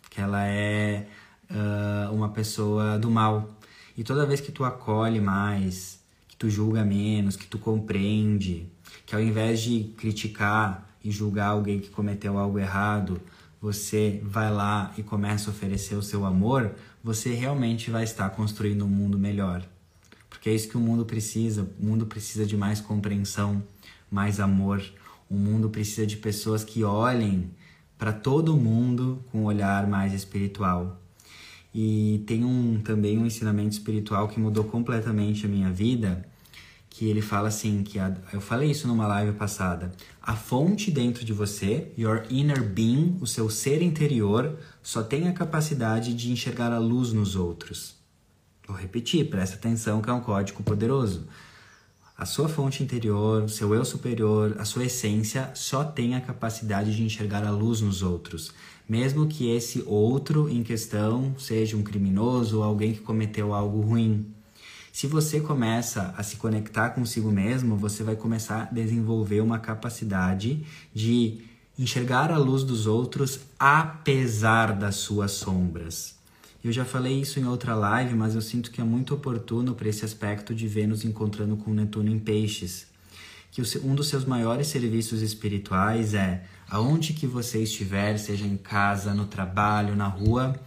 [0.09, 1.09] que ela é
[1.51, 3.51] uh, uma pessoa do mal.
[3.97, 5.99] E toda vez que tu acolhe mais,
[6.39, 8.69] tu julga menos, que tu compreende,
[9.05, 13.21] que ao invés de criticar e julgar alguém que cometeu algo errado,
[13.61, 18.85] você vai lá e começa a oferecer o seu amor, você realmente vai estar construindo
[18.85, 19.67] um mundo melhor.
[20.29, 21.69] Porque é isso que o mundo precisa.
[21.81, 23.63] O mundo precisa de mais compreensão,
[24.11, 24.83] mais amor.
[25.29, 27.51] O mundo precisa de pessoas que olhem
[27.99, 31.01] para todo mundo com um olhar mais espiritual.
[31.75, 36.27] E tem um também um ensinamento espiritual que mudou completamente a minha vida,
[36.99, 41.25] que ele fala assim, que a, eu falei isso numa live passada, a fonte dentro
[41.25, 46.73] de você, your inner being, o seu ser interior, só tem a capacidade de enxergar
[46.73, 47.95] a luz nos outros.
[48.67, 51.29] Vou repetir, presta atenção que é um código poderoso.
[52.17, 56.97] A sua fonte interior, o seu eu superior, a sua essência só tem a capacidade
[56.97, 58.53] de enxergar a luz nos outros
[58.89, 64.35] mesmo que esse outro em questão seja um criminoso ou alguém que cometeu algo ruim.
[64.99, 70.67] Se você começa a se conectar consigo mesmo, você vai começar a desenvolver uma capacidade
[70.93, 71.39] de
[71.79, 76.17] enxergar a luz dos outros apesar das suas sombras.
[76.65, 79.89] Eu já falei isso em outra live, mas eu sinto que é muito oportuno para
[79.89, 82.89] esse aspecto de Vênus encontrando com Netuno em Peixes.
[83.53, 89.15] Que um dos seus maiores serviços espirituais é aonde que você estiver, seja em casa,
[89.15, 90.59] no trabalho, na rua,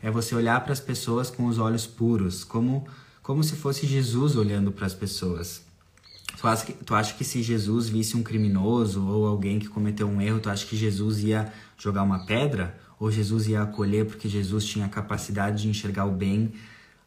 [0.00, 2.86] é você olhar para as pessoas com os olhos puros, como,
[3.30, 5.62] como se fosse Jesus olhando para as pessoas.
[6.36, 10.08] Tu acha, que, tu acha que se Jesus visse um criminoso ou alguém que cometeu
[10.08, 12.76] um erro, tu acha que Jesus ia jogar uma pedra?
[12.98, 16.54] Ou Jesus ia acolher porque Jesus tinha a capacidade de enxergar o bem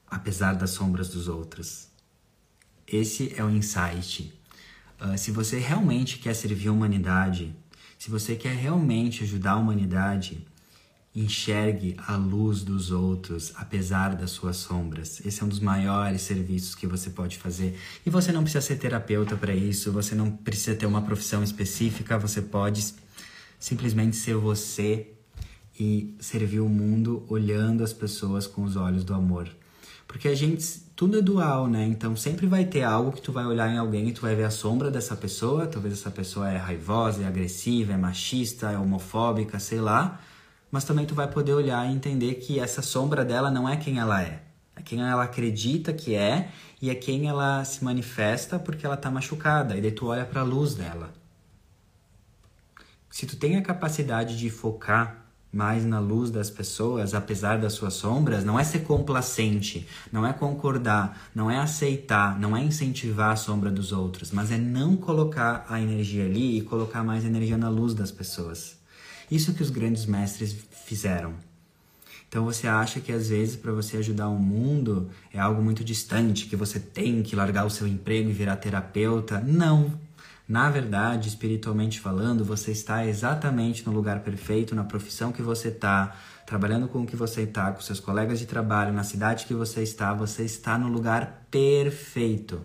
[0.10, 1.90] apesar das sombras dos outros?
[2.88, 4.34] Esse é o insight.
[5.02, 7.54] Uh, se você realmente quer servir a humanidade,
[8.00, 10.48] se você quer realmente ajudar a humanidade,
[11.16, 15.24] enxergue a luz dos outros apesar das suas sombras.
[15.24, 17.78] Esse é um dos maiores serviços que você pode fazer.
[18.06, 22.18] E você não precisa ser terapeuta para isso, você não precisa ter uma profissão específica,
[22.18, 22.96] você pode
[23.60, 25.12] simplesmente ser você
[25.80, 29.50] e servir o mundo olhando as pessoas com os olhos do amor.
[30.08, 31.86] Porque a gente, tudo é dual, né?
[31.86, 34.44] Então sempre vai ter algo que tu vai olhar em alguém e tu vai ver
[34.44, 35.66] a sombra dessa pessoa.
[35.68, 40.20] Talvez essa pessoa é raivosa, é agressiva, é machista, é homofóbica, sei lá.
[40.74, 44.00] Mas também tu vai poder olhar e entender que essa sombra dela não é quem
[44.00, 44.42] ela é.
[44.76, 46.50] É quem ela acredita que é
[46.82, 49.78] e é quem ela se manifesta porque ela tá machucada.
[49.78, 51.14] E daí tu olha para a luz dela.
[53.08, 57.94] Se tu tem a capacidade de focar mais na luz das pessoas, apesar das suas
[57.94, 63.36] sombras, não é ser complacente, não é concordar, não é aceitar, não é incentivar a
[63.36, 67.70] sombra dos outros, mas é não colocar a energia ali e colocar mais energia na
[67.70, 68.82] luz das pessoas.
[69.34, 70.56] Isso que os grandes mestres
[70.86, 71.34] fizeram.
[72.30, 76.46] Então você acha que às vezes para você ajudar o mundo é algo muito distante,
[76.46, 79.40] que você tem que largar o seu emprego e virar terapeuta?
[79.40, 79.92] Não.
[80.48, 86.16] Na verdade, espiritualmente falando, você está exatamente no lugar perfeito, na profissão que você está,
[86.46, 89.82] trabalhando com o que você está, com seus colegas de trabalho, na cidade que você
[89.82, 92.62] está, você está no lugar perfeito.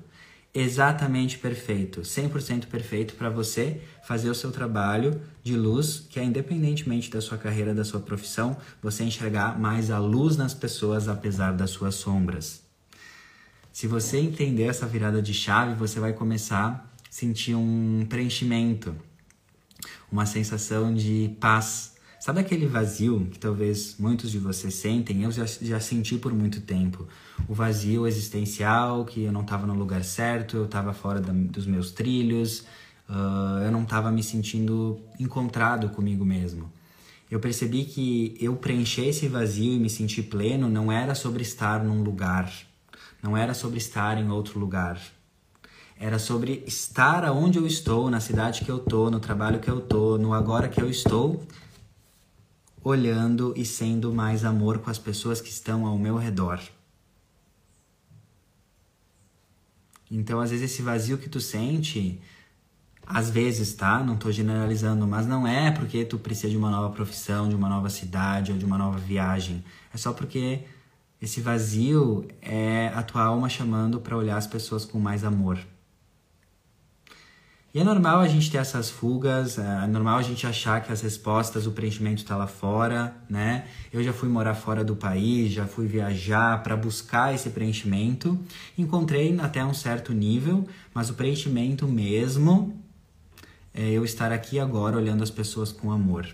[0.54, 7.10] Exatamente perfeito, 100% perfeito para você fazer o seu trabalho de luz, que é independentemente
[7.10, 11.70] da sua carreira, da sua profissão, você enxergar mais a luz nas pessoas apesar das
[11.70, 12.62] suas sombras.
[13.72, 18.94] Se você entender essa virada de chave, você vai começar sentir um preenchimento,
[20.10, 21.96] uma sensação de paz.
[22.20, 25.22] Sabe aquele vazio que talvez muitos de vocês sentem?
[25.22, 27.06] Eu já, já senti por muito tempo.
[27.48, 31.64] O vazio existencial, que eu não estava no lugar certo, eu estava fora da, dos
[31.64, 32.64] meus trilhos,
[33.08, 36.72] uh, eu não estava me sentindo encontrado comigo mesmo.
[37.30, 41.84] Eu percebi que eu preencher esse vazio e me sentir pleno não era sobre estar
[41.84, 42.52] num lugar,
[43.22, 45.00] não era sobre estar em outro lugar,
[46.00, 49.80] era sobre estar aonde eu estou, na cidade que eu tô, no trabalho que eu
[49.80, 51.46] tô, no agora que eu estou,
[52.88, 56.60] olhando e sendo mais amor com as pessoas que estão ao meu redor.
[60.10, 62.20] Então, às vezes esse vazio que tu sente,
[63.06, 64.02] às vezes, tá?
[64.02, 67.68] Não tô generalizando, mas não é porque tu precisa de uma nova profissão, de uma
[67.68, 69.64] nova cidade ou de uma nova viagem.
[69.92, 70.60] É só porque
[71.20, 75.58] esse vazio é a tua alma chamando para olhar as pessoas com mais amor.
[77.78, 81.00] E é normal a gente ter essas fugas, é normal a gente achar que as
[81.00, 83.66] respostas, o preenchimento está lá fora, né?
[83.92, 88.36] Eu já fui morar fora do país, já fui viajar para buscar esse preenchimento.
[88.76, 92.76] Encontrei até um certo nível, mas o preenchimento mesmo
[93.72, 96.26] é eu estar aqui agora olhando as pessoas com amor.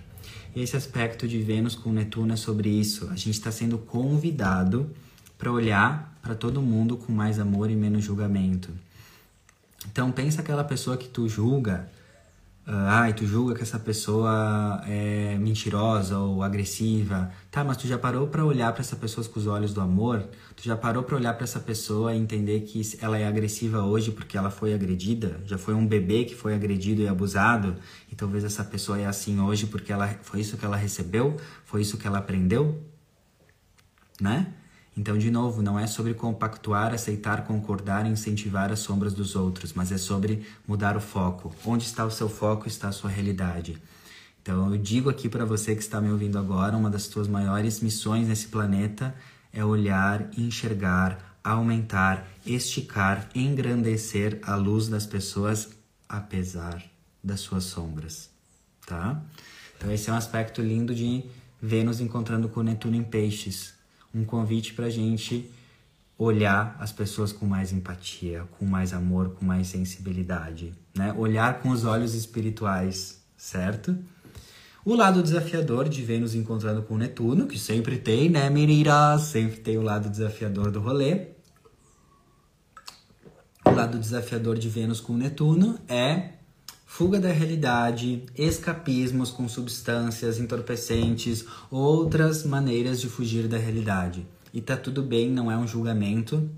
[0.56, 3.10] E esse aspecto de Vênus com Netuno é sobre isso.
[3.10, 4.88] A gente está sendo convidado
[5.36, 8.70] para olhar para todo mundo com mais amor e menos julgamento.
[9.90, 11.88] Então pensa aquela pessoa que tu julga,
[12.66, 17.30] uh, ai, tu julga que essa pessoa é mentirosa ou agressiva.
[17.50, 20.26] Tá, mas tu já parou para olhar para essa pessoa com os olhos do amor?
[20.56, 24.10] Tu já parou para olhar para essa pessoa e entender que ela é agressiva hoje
[24.10, 25.40] porque ela foi agredida?
[25.44, 27.76] Já foi um bebê que foi agredido e abusado?
[28.10, 31.36] E talvez essa pessoa é assim hoje porque ela foi isso que ela recebeu?
[31.64, 32.82] Foi isso que ela aprendeu?
[34.20, 34.52] Né?
[34.96, 39.90] Então, de novo, não é sobre compactuar, aceitar, concordar incentivar as sombras dos outros, mas
[39.90, 41.54] é sobre mudar o foco.
[41.64, 43.76] Onde está o seu foco, está a sua realidade.
[44.40, 47.80] Então, eu digo aqui para você que está me ouvindo agora, uma das suas maiores
[47.80, 49.14] missões nesse planeta
[49.52, 55.70] é olhar, enxergar, aumentar, esticar, engrandecer a luz das pessoas
[56.08, 56.82] apesar
[57.22, 58.30] das suas sombras,
[58.86, 59.22] tá?
[59.76, 61.24] Então esse é um aspecto lindo de
[61.60, 63.73] Vênus encontrando com Netuno em Peixes,
[64.14, 65.50] um convite para a gente
[66.16, 71.12] olhar as pessoas com mais empatia, com mais amor, com mais sensibilidade, né?
[71.14, 73.96] Olhar com os olhos espirituais, certo?
[74.84, 79.22] O lado desafiador de Vênus encontrando com Netuno, que sempre tem, né, meninas?
[79.22, 81.28] Sempre tem o lado desafiador do rolê.
[83.64, 86.33] O lado desafiador de Vênus com Netuno é
[86.96, 94.24] fuga da realidade, escapismos com substâncias entorpecentes, outras maneiras de fugir da realidade.
[94.52, 96.48] E tá tudo bem, não é um julgamento.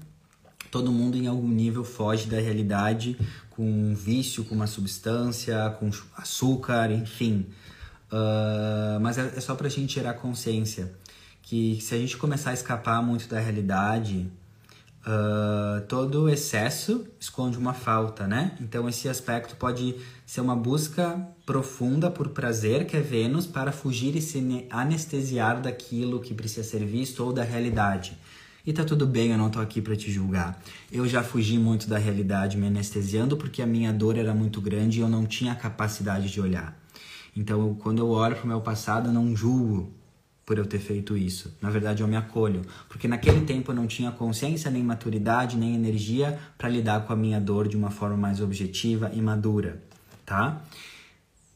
[0.71, 3.17] Todo mundo em algum nível foge da realidade
[3.49, 7.47] com um vício, com uma substância, com açúcar, enfim.
[8.13, 10.93] Uh, mas é, é só pra gente gerar consciência
[11.41, 14.31] que se a gente começar a escapar muito da realidade,
[15.07, 18.57] uh, todo excesso esconde uma falta, né?
[18.61, 19.97] Então esse aspecto pode
[20.27, 26.21] ser uma busca profunda por prazer, que é Vênus, para fugir e se anestesiar daquilo
[26.21, 28.19] que precisa ser visto ou da realidade.
[28.67, 30.61] E tá tudo bem, eu não tô aqui para te julgar.
[30.91, 34.99] Eu já fugi muito da realidade me anestesiando porque a minha dor era muito grande
[34.99, 36.77] e eu não tinha capacidade de olhar.
[37.37, 39.93] Então, quando eu olho pro meu passado, eu não julgo
[40.47, 41.53] por eu ter feito isso.
[41.61, 45.75] Na verdade, eu me acolho, porque naquele tempo eu não tinha consciência, nem maturidade, nem
[45.75, 49.83] energia para lidar com a minha dor de uma forma mais objetiva e madura,
[50.25, 50.63] tá?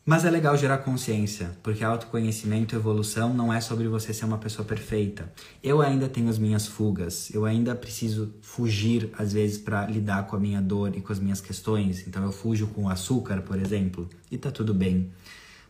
[0.05, 4.38] Mas é legal gerar consciência, porque autoconhecimento e evolução não é sobre você ser uma
[4.38, 5.30] pessoa perfeita.
[5.62, 10.34] Eu ainda tenho as minhas fugas, eu ainda preciso fugir às vezes para lidar com
[10.34, 12.09] a minha dor e com as minhas questões.
[12.09, 15.12] Então eu fujo com açúcar, por exemplo, e tá tudo bem,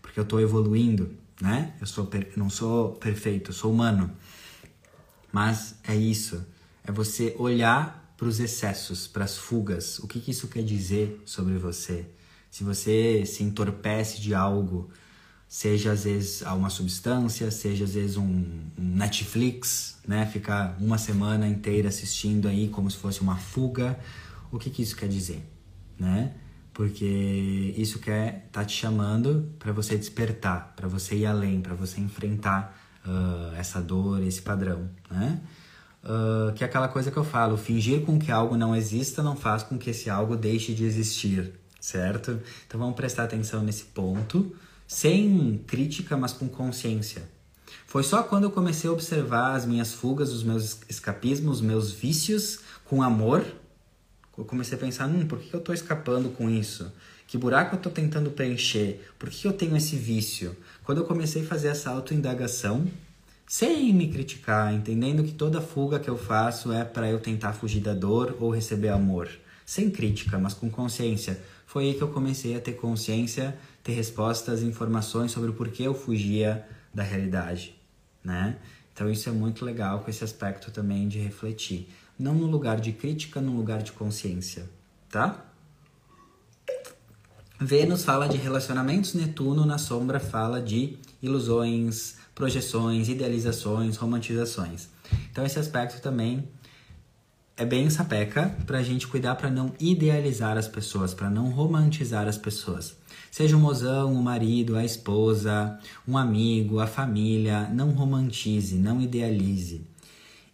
[0.01, 1.11] porque eu estou evoluindo
[1.41, 1.75] né?
[1.81, 4.11] Eu sou não sou perfeito, eu sou humano.
[5.33, 6.45] Mas é isso,
[6.85, 9.99] é você olhar para os excessos, para as fugas.
[10.01, 12.07] O que, que isso quer dizer sobre você?
[12.51, 14.91] Se você se entorpece de algo,
[15.49, 18.45] seja às vezes uma substância, seja às vezes um,
[18.77, 20.27] Netflix, né?
[20.27, 23.99] Ficar uma semana inteira assistindo aí como se fosse uma fuga.
[24.53, 25.43] O que, que isso quer dizer,
[25.99, 26.35] né?
[26.81, 32.01] Porque isso quer tá te chamando para você despertar, para você ir além, para você
[32.01, 32.75] enfrentar
[33.05, 35.43] uh, essa dor, esse padrão, né?
[36.03, 39.37] Uh, que é aquela coisa que eu falo, fingir com que algo não exista não
[39.37, 42.41] faz com que esse algo deixe de existir, certo?
[42.67, 44.51] Então vamos prestar atenção nesse ponto,
[44.87, 47.25] sem crítica, mas com consciência.
[47.87, 51.93] Foi só quando eu comecei a observar as minhas fugas, os meus escapismos, os meus
[51.93, 53.45] vícios com amor,
[54.41, 56.91] eu comecei a pensar, hum, por que eu estou escapando com isso?
[57.27, 59.01] Que buraco eu estou tentando preencher?
[59.19, 60.57] Por que eu tenho esse vício?
[60.83, 62.87] Quando eu comecei a fazer essa autoindagação,
[63.47, 67.81] sem me criticar, entendendo que toda fuga que eu faço é para eu tentar fugir
[67.81, 69.29] da dor ou receber amor.
[69.67, 71.41] Sem crítica, mas com consciência.
[71.67, 75.95] Foi aí que eu comecei a ter consciência, ter respostas, informações sobre o porquê eu
[75.95, 77.75] fugia da realidade,
[78.25, 78.57] né?
[78.93, 81.89] Então isso é muito legal com esse aspecto também de refletir,
[82.21, 84.69] não no lugar de crítica, no lugar de consciência,
[85.09, 85.47] tá?
[87.59, 94.89] Vênus fala de relacionamentos, Netuno na sombra fala de ilusões, projeções, idealizações, romantizações.
[95.31, 96.47] Então esse aspecto também
[97.57, 102.29] é bem sapeca para a gente cuidar para não idealizar as pessoas, para não romantizar
[102.29, 102.97] as pessoas.
[103.31, 109.90] Seja o mozão, o marido, a esposa, um amigo, a família, não romantize, não idealize.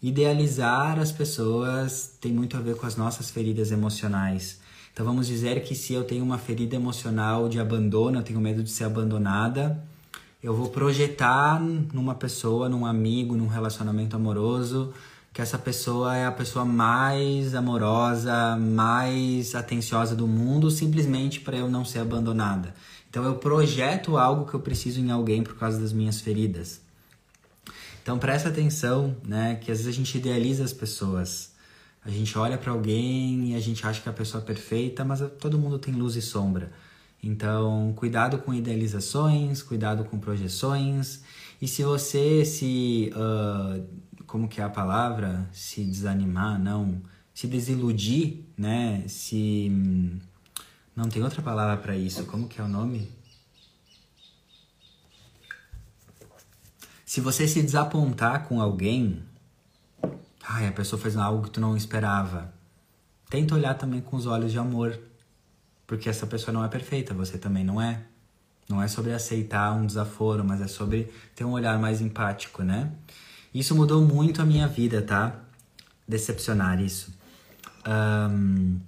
[0.02, 4.60] Idealizar as pessoas tem muito a ver com as nossas feridas emocionais.
[4.92, 8.62] Então vamos dizer que se eu tenho uma ferida emocional de abandono, eu tenho medo
[8.62, 9.82] de ser abandonada,
[10.42, 14.92] eu vou projetar numa pessoa, num amigo, num relacionamento amoroso,
[15.32, 21.68] que essa pessoa é a pessoa mais amorosa, mais atenciosa do mundo, simplesmente para eu
[21.68, 22.74] não ser abandonada.
[23.10, 26.85] Então eu projeto algo que eu preciso em alguém por causa das minhas feridas.
[28.06, 31.50] Então presta atenção, né, que às vezes a gente idealiza as pessoas.
[32.04, 35.20] A gente olha para alguém e a gente acha que a pessoa é perfeita, mas
[35.40, 36.70] todo mundo tem luz e sombra.
[37.20, 41.24] Então, cuidado com idealizações, cuidado com projeções.
[41.60, 43.12] E se você se.
[43.12, 43.84] Uh,
[44.24, 45.50] como que é a palavra?
[45.50, 47.02] Se desanimar, não.
[47.34, 49.02] Se desiludir, né?
[49.08, 49.68] Se.
[50.94, 52.24] Não tem outra palavra para isso.
[52.26, 53.15] Como que é o nome?
[57.06, 59.22] Se você se desapontar com alguém,
[60.46, 62.52] ai, a pessoa fez algo que tu não esperava.
[63.30, 64.98] Tenta olhar também com os olhos de amor
[65.86, 68.02] porque essa pessoa não é perfeita, você também não é.
[68.68, 72.90] Não é sobre aceitar um desaforo, mas é sobre ter um olhar mais empático, né?
[73.54, 75.38] Isso mudou muito a minha vida, tá?
[76.06, 77.14] Decepcionar isso.
[77.86, 78.80] Um,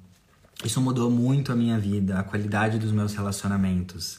[0.65, 4.19] isso mudou muito a minha vida, a qualidade dos meus relacionamentos.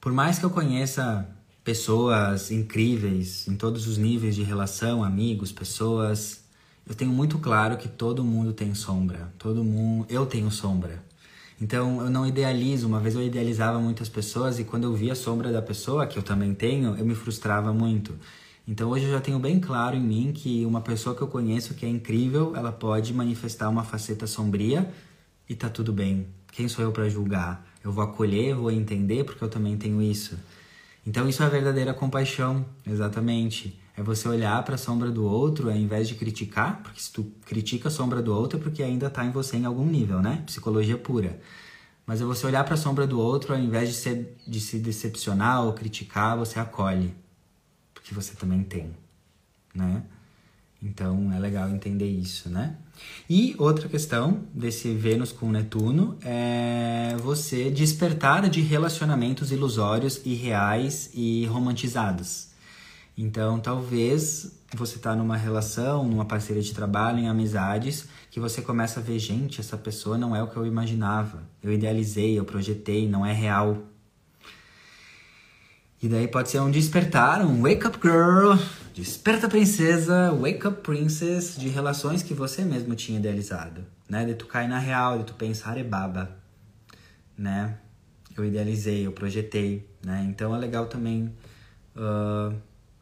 [0.00, 1.28] Por mais que eu conheça
[1.64, 6.42] pessoas incríveis em todos os níveis de relação, amigos, pessoas,
[6.88, 9.32] eu tenho muito claro que todo mundo tem sombra.
[9.38, 11.02] Todo mundo, eu tenho sombra.
[11.60, 12.88] Então eu não idealizo.
[12.88, 16.18] Uma vez eu idealizava muitas pessoas e quando eu via a sombra da pessoa, que
[16.18, 18.14] eu também tenho, eu me frustrava muito.
[18.66, 21.74] Então hoje eu já tenho bem claro em mim que uma pessoa que eu conheço
[21.74, 24.92] que é incrível, ela pode manifestar uma faceta sombria
[25.48, 26.26] e tá tudo bem.
[26.50, 27.64] Quem sou eu para julgar?
[27.82, 30.36] Eu vou acolher, vou entender porque eu também tenho isso.
[31.06, 33.78] Então isso é verdadeira compaixão, exatamente.
[33.96, 37.24] É você olhar para a sombra do outro ao invés de criticar, porque se tu
[37.44, 40.42] critica a sombra do outro é porque ainda está em você em algum nível, né?
[40.46, 41.40] Psicologia pura.
[42.06, 44.78] Mas é você olhar para a sombra do outro ao invés de, ser, de se
[44.78, 47.14] decepcionar ou criticar, você acolhe,
[47.92, 48.94] porque você também tem,
[49.74, 50.02] né?
[50.82, 52.76] Então é legal entender isso, né?
[53.28, 61.46] E outra questão desse Vênus com Netuno é você despertar de relacionamentos ilusórios, irreais e
[61.46, 62.48] romantizados.
[63.16, 69.00] Então, talvez você está numa relação, numa parceria de trabalho, em amizades, que você começa
[69.00, 71.42] a ver, gente, essa pessoa não é o que eu imaginava.
[71.62, 73.76] Eu idealizei, eu projetei, não é real.
[76.02, 78.58] E daí pode ser um despertar, um wake up girl,
[78.92, 84.24] desperta princesa, wake up princess, de relações que você mesmo tinha idealizado, né?
[84.24, 86.36] De tu cair na real, de tu pensar, é baba,
[87.38, 87.78] né?
[88.36, 90.26] Eu idealizei, eu projetei, né?
[90.28, 91.32] Então é legal também
[91.94, 92.52] uh,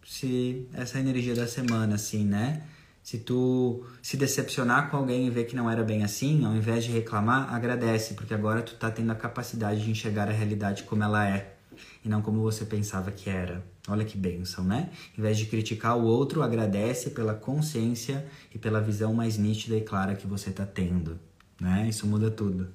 [0.05, 2.64] se essa energia da semana, assim, né?
[3.03, 6.84] Se tu se decepcionar com alguém e ver que não era bem assim, ao invés
[6.84, 11.03] de reclamar, agradece, porque agora tu tá tendo a capacidade de enxergar a realidade como
[11.03, 11.57] ela é
[12.05, 13.64] e não como você pensava que era.
[13.88, 14.90] Olha que bênção, né?
[15.16, 19.80] Em vez de criticar o outro, agradece pela consciência e pela visão mais nítida e
[19.80, 21.18] clara que você tá tendo,
[21.61, 21.86] né?
[21.88, 22.68] Isso muda tudo.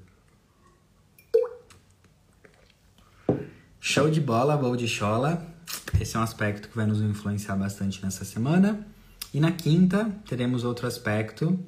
[3.79, 5.45] Show de bola, bowl de chola.
[5.99, 8.87] Esse é um aspecto que vai nos influenciar bastante nessa semana.
[9.33, 11.59] E na quinta, teremos outro aspecto,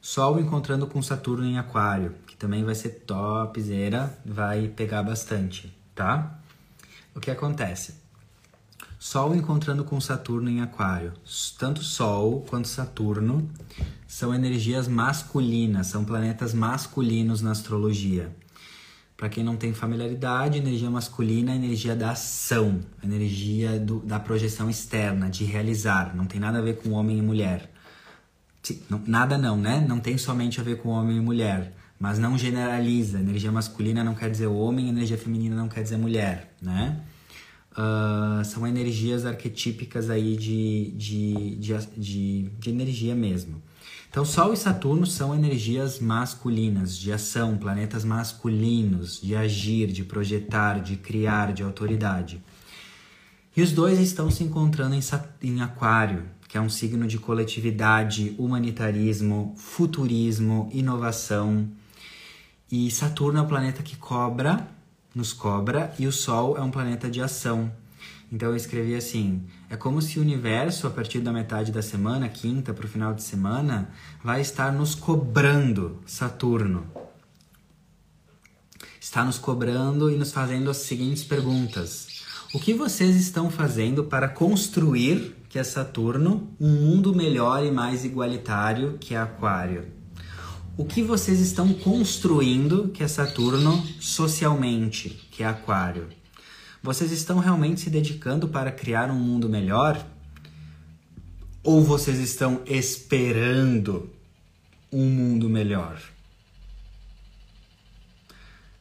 [0.00, 5.74] Sol encontrando com Saturno em Aquário, que que também vai ser topzera, vai pegar bastante,
[5.94, 6.35] tá?
[7.16, 7.94] O que acontece?
[8.98, 11.14] Sol encontrando com Saturno em Aquário.
[11.58, 13.48] Tanto Sol quanto Saturno
[14.06, 18.36] são energias masculinas, são planetas masculinos na astrologia.
[19.16, 24.68] Para quem não tem familiaridade, energia masculina é energia da ação, energia do, da projeção
[24.68, 26.14] externa, de realizar.
[26.14, 27.72] Não tem nada a ver com homem e mulher.
[29.06, 29.82] Nada não, né?
[29.88, 33.18] Não tem somente a ver com homem e mulher, mas não generaliza.
[33.18, 37.00] Energia masculina não quer dizer homem, energia feminina não quer dizer mulher, né?
[37.72, 43.62] Uh, são energias arquetípicas aí de, de, de, de, de energia mesmo.
[44.08, 50.80] Então, Sol e Saturno são energias masculinas, de ação, planetas masculinos, de agir, de projetar,
[50.80, 52.42] de criar, de autoridade.
[53.54, 55.00] E os dois estão se encontrando em,
[55.42, 61.68] em Aquário, que é um signo de coletividade, humanitarismo, futurismo, inovação.
[62.70, 64.66] E Saturno é o planeta que cobra,
[65.14, 67.70] nos cobra, e o Sol é um planeta de ação.
[68.30, 72.28] Então eu escrevi assim: é como se o universo, a partir da metade da semana,
[72.28, 73.90] quinta para o final de semana,
[74.22, 76.86] vai estar nos cobrando Saturno.
[79.00, 84.28] Está nos cobrando e nos fazendo as seguintes perguntas: O que vocês estão fazendo para
[84.28, 89.95] construir, que é Saturno, um mundo melhor e mais igualitário, que é Aquário?
[90.78, 96.06] O que vocês estão construindo, que é Saturno, socialmente, que é Aquário?
[96.82, 100.06] Vocês estão realmente se dedicando para criar um mundo melhor?
[101.64, 104.10] Ou vocês estão esperando
[104.92, 105.98] um mundo melhor?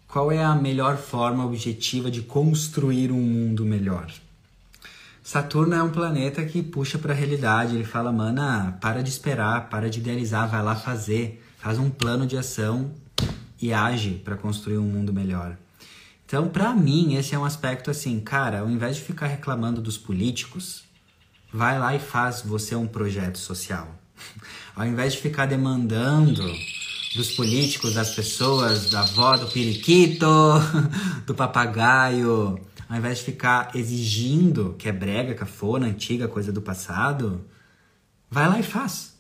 [0.06, 4.12] Qual é a melhor forma objetiva de construir um mundo melhor?
[5.24, 7.74] Saturno é um planeta que puxa para a realidade.
[7.74, 12.28] Ele fala, mana, para de esperar, para de idealizar, vai lá fazer, faz um plano
[12.28, 12.92] de ação
[13.60, 15.58] e age para construir um mundo melhor.
[16.24, 19.98] Então, para mim, esse é um aspecto assim, cara, ao invés de ficar reclamando dos
[19.98, 20.84] políticos,
[21.52, 24.00] vai lá e faz você um projeto social.
[24.76, 26.44] Ao invés de ficar demandando
[27.16, 30.28] dos políticos, das pessoas, da avó, do periquito,
[31.26, 37.44] do papagaio, ao invés de ficar exigindo, que é brega, cafona, antiga, coisa do passado,
[38.30, 39.15] vai lá e faz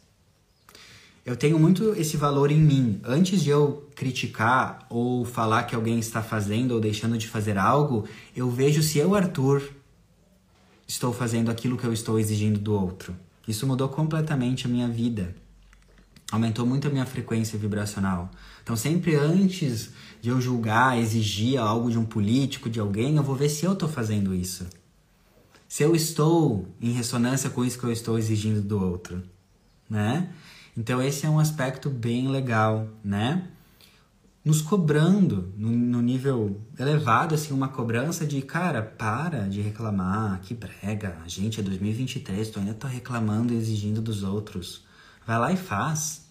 [1.25, 3.01] eu tenho muito esse valor em mim.
[3.03, 8.07] Antes de eu criticar ou falar que alguém está fazendo ou deixando de fazer algo,
[8.35, 9.63] eu vejo se eu, Arthur,
[10.87, 13.15] estou fazendo aquilo que eu estou exigindo do outro.
[13.47, 15.35] Isso mudou completamente a minha vida.
[16.31, 18.29] Aumentou muito a minha frequência vibracional.
[18.61, 23.35] Então, sempre antes de eu julgar, exigir algo de um político, de alguém, eu vou
[23.35, 24.67] ver se eu estou fazendo isso.
[25.67, 29.23] Se eu estou em ressonância com isso que eu estou exigindo do outro,
[29.89, 30.29] né?
[30.77, 33.47] Então esse é um aspecto bem legal, né?
[34.43, 40.53] Nos cobrando no, no nível elevado, assim, uma cobrança de, cara, para de reclamar, que
[40.53, 44.83] brega, gente é 2023, tu ainda tá reclamando e exigindo dos outros.
[45.25, 46.27] Vai lá e faz,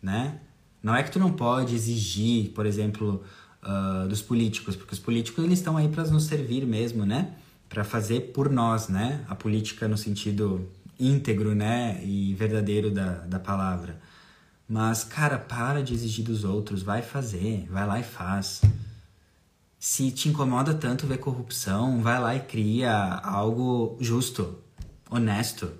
[0.00, 0.38] né?
[0.82, 3.24] Não é que tu não pode exigir, por exemplo,
[3.62, 7.34] uh, dos políticos, porque os políticos eles estão aí para nos servir mesmo, né?
[7.68, 9.24] Para fazer por nós, né?
[9.28, 10.68] A política no sentido
[10.98, 14.00] íntegro, né, e verdadeiro da, da palavra.
[14.68, 18.60] Mas, cara, para de exigir dos outros, vai fazer, vai lá e faz.
[19.78, 24.58] Se te incomoda tanto ver corrupção, vai lá e cria algo justo,
[25.08, 25.72] honesto.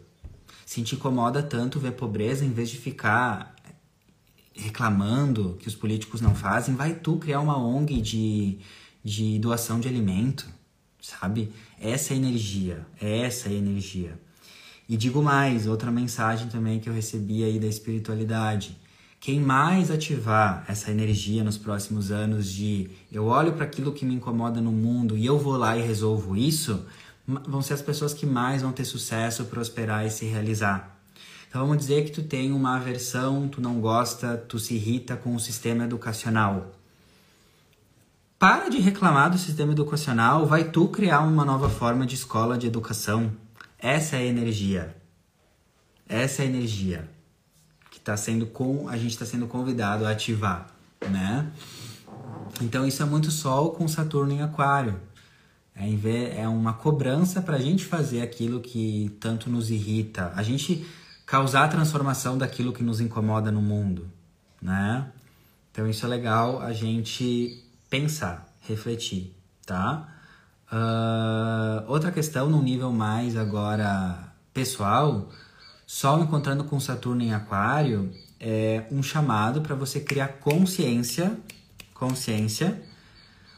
[0.64, 3.54] Se te incomoda tanto ver pobreza, em vez de ficar
[4.54, 8.58] reclamando que os políticos não fazem, vai tu criar uma ONG de,
[9.04, 10.48] de doação de alimento,
[11.00, 11.52] sabe?
[11.80, 14.27] Essa é a energia, essa é a energia.
[14.88, 18.76] E digo mais, outra mensagem também que eu recebi aí da espiritualidade.
[19.20, 24.14] Quem mais ativar essa energia nos próximos anos de eu olho para aquilo que me
[24.14, 26.86] incomoda no mundo e eu vou lá e resolvo isso,
[27.26, 30.96] vão ser as pessoas que mais vão ter sucesso, prosperar e se realizar.
[31.48, 35.34] Então vamos dizer que tu tem uma aversão, tu não gosta, tu se irrita com
[35.34, 36.72] o sistema educacional.
[38.38, 42.68] Para de reclamar do sistema educacional, vai tu criar uma nova forma de escola de
[42.68, 43.32] educação.
[43.78, 44.96] Essa é a energia.
[46.08, 47.08] Essa é a energia
[47.90, 50.68] que está sendo com a gente está sendo convidado a ativar,
[51.10, 51.50] né?
[52.60, 55.00] Então isso é muito Sol com Saturno em Aquário.
[55.76, 60.84] É, é uma cobrança para a gente fazer aquilo que tanto nos irrita, a gente
[61.24, 64.10] causar a transformação daquilo que nos incomoda no mundo,
[64.60, 65.12] né?
[65.70, 69.32] Então isso é legal a gente pensar, refletir,
[69.64, 70.08] tá?
[70.70, 75.30] Uh, outra questão, num nível mais agora pessoal,
[75.86, 81.38] Sol encontrando com Saturno em Aquário é um chamado para você criar consciência
[81.98, 82.80] consciência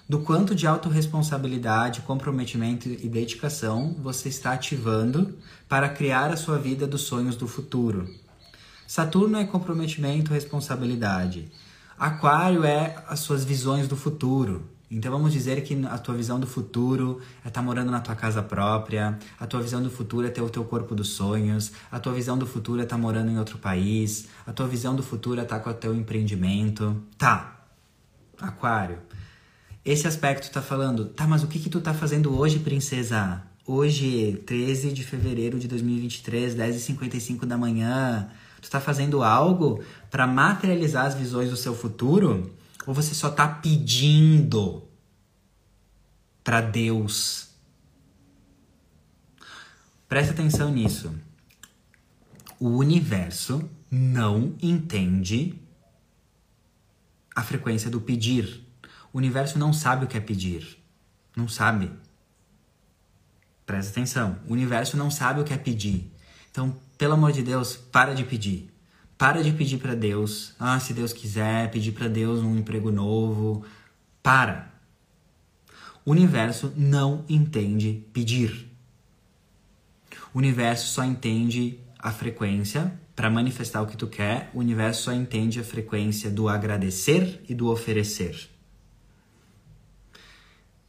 [0.08, 5.38] do quanto de autorresponsabilidade, comprometimento e dedicação você está ativando
[5.68, 8.12] para criar a sua vida dos sonhos do futuro.
[8.86, 11.48] Saturno é comprometimento, responsabilidade.
[11.96, 14.68] Aquário é as suas visões do futuro.
[14.90, 18.16] Então vamos dizer que a tua visão do futuro é estar tá morando na tua
[18.16, 22.00] casa própria, a tua visão do futuro é ter o teu corpo dos sonhos, a
[22.00, 25.02] tua visão do futuro é estar tá morando em outro país, a tua visão do
[25.02, 27.00] futuro é estar tá com o teu empreendimento.
[27.16, 27.66] Tá.
[28.40, 28.98] Aquário.
[29.84, 33.42] Esse aspecto tá falando, tá, mas o que que tu tá fazendo hoje, princesa?
[33.64, 38.28] Hoje, 13 de fevereiro de 2023, 10h55 da manhã.
[38.60, 42.50] Tu tá fazendo algo para materializar as visões do seu futuro?
[42.90, 44.82] Ou você só tá pedindo
[46.42, 47.50] para Deus?
[50.08, 51.14] Presta atenção nisso.
[52.58, 55.56] O universo não entende
[57.32, 58.60] a frequência do pedir.
[59.12, 60.76] O universo não sabe o que é pedir.
[61.36, 61.92] Não sabe.
[63.64, 64.40] Presta atenção.
[64.48, 66.12] O universo não sabe o que é pedir.
[66.50, 68.69] Então, pelo amor de Deus, para de pedir.
[69.20, 70.54] Para de pedir para Deus.
[70.58, 73.62] Ah, se Deus quiser, pedir para Deus um emprego novo.
[74.22, 74.72] Para.
[76.06, 78.66] O universo não entende pedir.
[80.32, 84.50] O universo só entende a frequência para manifestar o que tu quer.
[84.54, 88.48] O universo só entende a frequência do agradecer e do oferecer.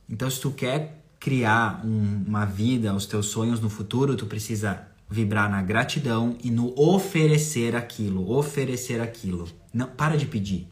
[0.08, 4.88] Então, se tu quer criar um, uma vida, os teus sonhos no futuro, tu precisa
[5.12, 9.45] vibrar na gratidão e no oferecer aquilo, oferecer aquilo.
[9.74, 10.70] Não, para de pedir.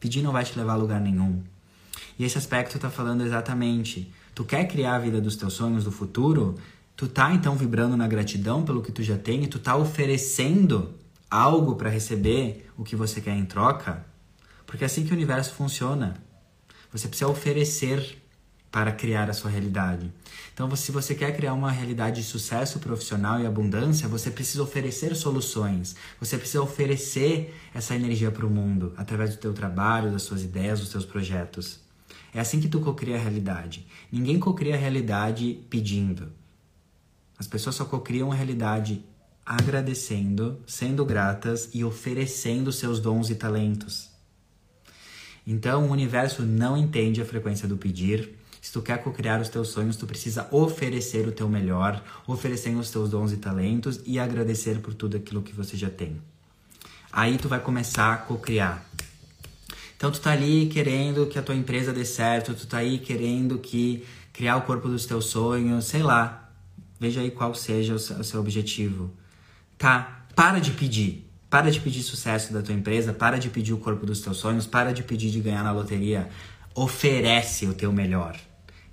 [0.00, 1.42] Pedir não vai te levar a lugar nenhum.
[2.18, 4.10] E esse aspecto tá falando exatamente.
[4.34, 6.56] Tu quer criar a vida dos teus sonhos do futuro?
[6.96, 10.94] Tu tá então vibrando na gratidão pelo que tu já tem e tu tá oferecendo
[11.30, 14.04] algo para receber o que você quer em troca?
[14.66, 16.16] Porque é assim que o universo funciona.
[16.90, 18.17] Você precisa oferecer
[18.70, 20.12] para criar a sua realidade.
[20.52, 25.14] Então, se você quer criar uma realidade de sucesso profissional e abundância, você precisa oferecer
[25.14, 25.96] soluções.
[26.20, 30.80] Você precisa oferecer essa energia para o mundo através do teu trabalho, das suas ideias,
[30.80, 31.80] dos teus projetos.
[32.34, 33.86] É assim que tu cocria a realidade.
[34.12, 36.30] Ninguém cocria a realidade pedindo.
[37.38, 39.04] As pessoas só cocriam a realidade
[39.46, 44.10] agradecendo, sendo gratas e oferecendo seus dons e talentos.
[45.46, 48.37] Então, o universo não entende a frequência do pedir,
[48.68, 52.90] se tu quer co-criar os teus sonhos, tu precisa oferecer o teu melhor, oferecer os
[52.90, 56.20] teus dons e talentos e agradecer por tudo aquilo que você já tem.
[57.10, 58.84] Aí tu vai começar a co-criar.
[59.96, 63.58] Então tu tá ali querendo que a tua empresa dê certo, tu tá aí querendo
[63.58, 64.04] que
[64.34, 66.52] criar o corpo dos teus sonhos, sei lá.
[67.00, 69.10] Veja aí qual seja o seu objetivo.
[69.78, 71.26] Tá, para de pedir.
[71.48, 74.66] Para de pedir sucesso da tua empresa, para de pedir o corpo dos teus sonhos,
[74.66, 76.28] para de pedir de ganhar na loteria.
[76.74, 78.38] Oferece o teu melhor.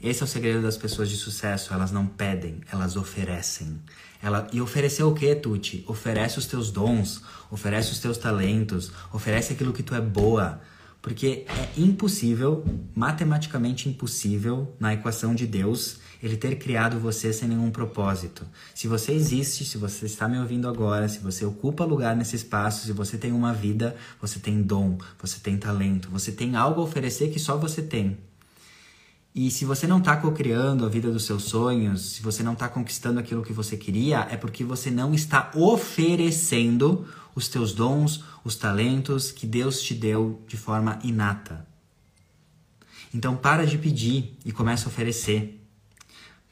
[0.06, 1.74] Esse é o segredo das pessoas de sucesso.
[1.74, 3.82] Elas não pedem, elas oferecem.
[4.22, 4.48] Ela...
[4.54, 5.84] E oferecer o que, Tuti?
[5.88, 10.62] Oferece os teus dons, oferece os teus talentos, oferece aquilo que tu é boa.
[11.02, 12.64] Porque é impossível,
[12.96, 18.46] matematicamente impossível, na equação de Deus, ele ter criado você sem nenhum propósito.
[18.76, 22.86] Se você existe, se você está me ouvindo agora, se você ocupa lugar nesse espaço,
[22.86, 26.84] se você tem uma vida, você tem dom, você tem talento, você tem algo a
[26.84, 28.20] oferecer que só você tem.
[29.36, 32.70] E se você não está co-criando a vida dos seus sonhos, se você não está
[32.70, 37.06] conquistando aquilo que você queria, é porque você não está oferecendo
[37.36, 41.68] os teus dons, os talentos que Deus te deu de forma inata.
[43.14, 45.62] Então para de pedir e começa a oferecer.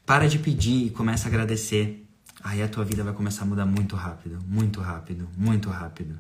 [0.05, 2.05] Para de pedir e começa a agradecer.
[2.43, 6.19] Aí a tua vida vai começar a mudar muito rápido, muito rápido, muito rápido.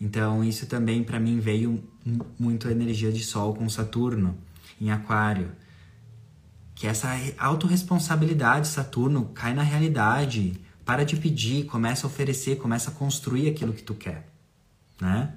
[0.00, 1.82] Então isso também para mim veio
[2.38, 4.38] muito a energia de Sol com Saturno
[4.80, 5.50] em Aquário
[6.78, 7.08] que essa
[7.38, 10.60] autorresponsabilidade, Saturno, cai na realidade.
[10.84, 14.28] Para de pedir, começa a oferecer, começa a construir aquilo que tu quer,
[15.00, 15.34] né?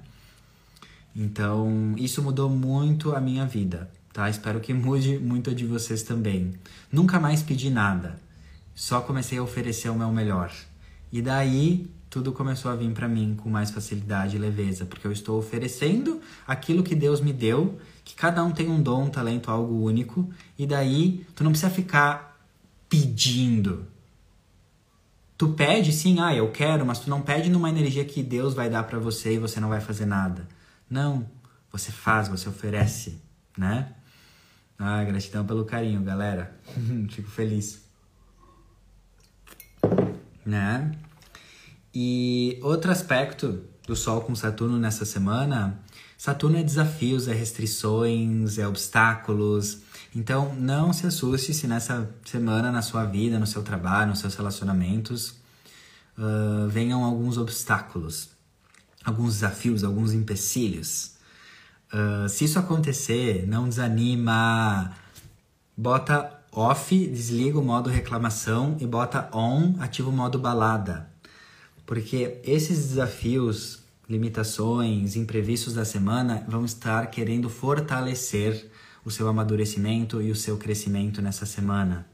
[1.14, 4.30] Então, isso mudou muito a minha vida, tá?
[4.30, 6.54] Espero que mude muito a de vocês também.
[6.92, 8.20] Nunca mais pedi nada.
[8.72, 10.52] Só comecei a oferecer o meu melhor.
[11.10, 15.12] E daí tudo começou a vir para mim com mais facilidade e leveza, porque eu
[15.12, 19.50] estou oferecendo aquilo que Deus me deu, que cada um tem um dom, um talento,
[19.50, 20.28] algo único,
[20.58, 22.38] e daí tu não precisa ficar
[22.88, 23.86] pedindo.
[25.36, 28.68] Tu pede sim, ah, eu quero, mas tu não pede numa energia que Deus vai
[28.68, 30.46] dar para você e você não vai fazer nada.
[30.88, 31.26] Não,
[31.70, 33.20] você faz, você oferece,
[33.56, 33.92] né?
[34.78, 36.56] Ah, gratidão pelo carinho, galera.
[37.10, 37.82] Fico feliz.
[40.44, 40.92] Né?
[41.94, 45.80] E outro aspecto do Sol com Saturno nessa semana
[46.22, 49.80] Saturno é desafios, é restrições, é obstáculos.
[50.14, 54.36] Então, não se assuste se nessa semana, na sua vida, no seu trabalho, nos seus
[54.36, 55.30] relacionamentos,
[56.16, 58.28] uh, venham alguns obstáculos,
[59.04, 61.16] alguns desafios, alguns empecilhos.
[61.92, 64.94] Uh, se isso acontecer, não desanima,
[65.76, 71.10] bota off, desliga o modo reclamação e bota on, ativa o modo balada.
[71.84, 78.70] Porque esses desafios, limitações, imprevistos da semana vão estar querendo fortalecer
[79.04, 82.06] o seu amadurecimento e o seu crescimento nessa semana.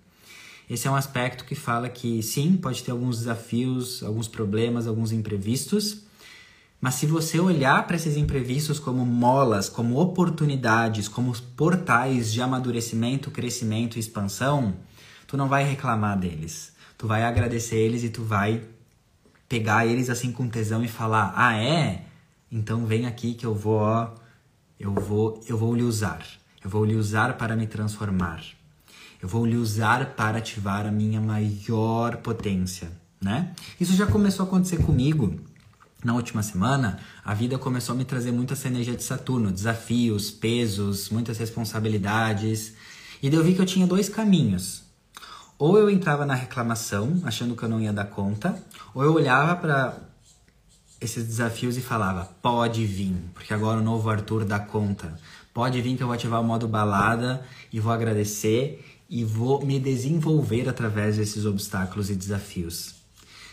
[0.68, 5.12] Esse é um aspecto que fala que sim, pode ter alguns desafios, alguns problemas, alguns
[5.12, 6.02] imprevistos,
[6.80, 13.30] mas se você olhar para esses imprevistos como molas, como oportunidades, como portais de amadurecimento,
[13.30, 14.76] crescimento e expansão,
[15.26, 16.72] tu não vai reclamar deles.
[16.96, 18.62] Tu vai agradecer eles e tu vai
[19.48, 22.04] pegar eles assim com tesão e falar: "Ah, é?
[22.50, 24.14] Então vem aqui que eu vou, ó,
[24.78, 26.24] eu vou, eu vou lhe usar.
[26.62, 28.42] Eu vou lhe usar para me transformar.
[29.22, 32.90] Eu vou lhe usar para ativar a minha maior potência,
[33.20, 33.52] né?
[33.80, 35.38] Isso já começou a acontecer comigo
[36.04, 40.30] na última semana, a vida começou a me trazer muito essa energia de Saturno, desafios,
[40.30, 42.74] pesos, muitas responsabilidades.
[43.20, 44.84] E daí eu vi que eu tinha dois caminhos.
[45.58, 48.62] Ou eu entrava na reclamação, achando que eu não ia dar conta,
[48.94, 49.98] ou eu olhava para
[51.00, 55.18] esses desafios e falava: pode vir, porque agora o novo Arthur dá conta.
[55.52, 59.80] Pode vir que eu vou ativar o modo balada e vou agradecer e vou me
[59.80, 62.94] desenvolver através desses obstáculos e desafios.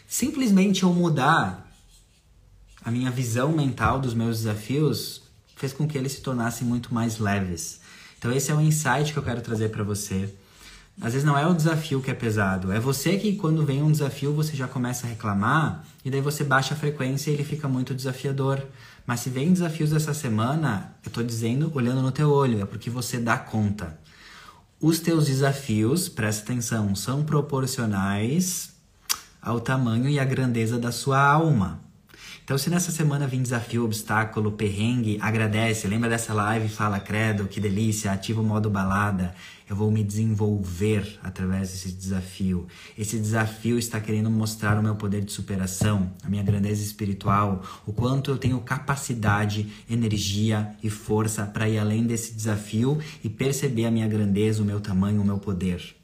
[0.08, 1.66] Simplesmente eu mudar
[2.84, 5.24] a minha visão mental dos meus desafios
[5.56, 7.80] fez com que eles se tornassem muito mais leves.
[8.20, 10.32] Então esse é o insight que eu quero trazer para você.
[11.02, 13.92] Às vezes não é o desafio que é pesado, é você que quando vem um
[13.92, 17.68] desafio você já começa a reclamar e daí você baixa a frequência e ele fica
[17.68, 18.66] muito desafiador.
[19.06, 22.90] Mas se vem desafios essa semana, eu tô dizendo olhando no teu olho, é porque
[22.90, 24.00] você dá conta.
[24.80, 28.74] Os teus desafios, presta atenção, são proporcionais
[29.42, 31.80] ao tamanho e à grandeza da sua alma.
[32.44, 37.60] Então, se nessa semana vir desafio, obstáculo, perrengue, agradece, lembra dessa live, fala credo, que
[37.60, 39.34] delícia, ativa o modo balada.
[39.68, 42.68] Eu vou me desenvolver através desse desafio.
[42.98, 47.92] Esse desafio está querendo mostrar o meu poder de superação, a minha grandeza espiritual, o
[47.92, 53.92] quanto eu tenho capacidade, energia e força para ir além desse desafio e perceber a
[53.92, 55.96] minha grandeza, o meu tamanho, o meu poder.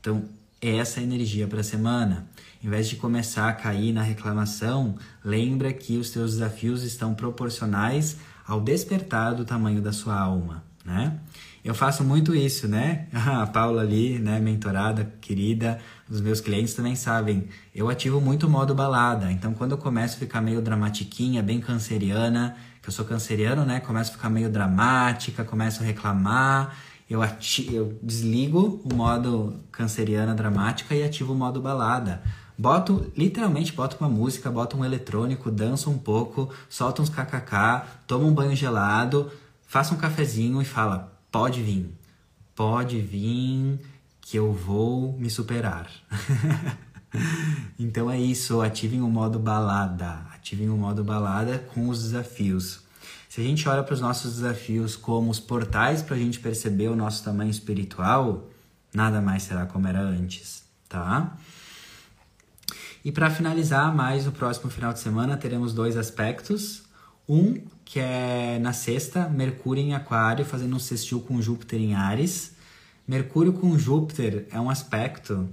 [0.00, 0.24] Então,
[0.60, 2.26] é essa energia para a semana.
[2.62, 8.16] Em vez de começar a cair na reclamação, lembra que os teus desafios estão proporcionais
[8.44, 11.20] ao despertar do tamanho da sua alma, né?
[11.64, 13.06] Eu faço muito isso, né?
[13.12, 15.78] A Paula ali, né, mentorada, querida,
[16.08, 17.48] os meus clientes também sabem.
[17.74, 19.30] Eu ativo muito o modo balada.
[19.30, 23.80] Então, quando eu começo a ficar meio dramatiquinha, bem canceriana, que eu sou canceriano, né?
[23.80, 26.74] Começo a ficar meio dramática, começo a reclamar,
[27.08, 27.20] eu,
[27.72, 32.22] eu desligo o modo canceriana dramática e ativo o modo balada.
[32.56, 38.26] Boto, literalmente, boto uma música, boto um eletrônico, danço um pouco, solto uns kkk, tomo
[38.26, 39.30] um banho gelado,
[39.66, 41.92] faço um cafezinho e fala: pode vir,
[42.54, 43.80] pode vir
[44.20, 45.90] que eu vou me superar.
[47.78, 52.80] então é isso, ativem o modo balada, ativem o modo balada com os desafios.
[53.28, 56.88] Se a gente olha para os nossos desafios como os portais para a gente perceber
[56.88, 58.48] o nosso tamanho espiritual,
[58.92, 61.36] nada mais será como era antes, tá?
[63.04, 66.82] E para finalizar, mais no próximo final de semana teremos dois aspectos.
[67.28, 72.52] Um que é na sexta, Mercúrio em Aquário fazendo um sextil com Júpiter em Ares.
[73.06, 75.48] Mercúrio com Júpiter é um aspecto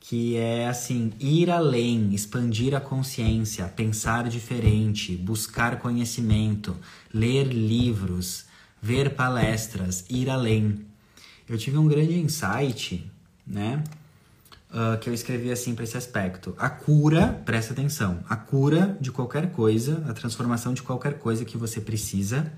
[0.00, 6.76] que é assim, ir além, expandir a consciência, pensar diferente, buscar conhecimento,
[7.14, 8.46] ler livros,
[8.82, 10.84] ver palestras, ir além.
[11.48, 13.08] Eu tive um grande insight,
[13.46, 13.84] né?
[14.70, 16.54] Uh, que eu escrevi assim para esse aspecto.
[16.58, 21.56] A cura, presta atenção, a cura de qualquer coisa, a transformação de qualquer coisa que
[21.56, 22.52] você precisa,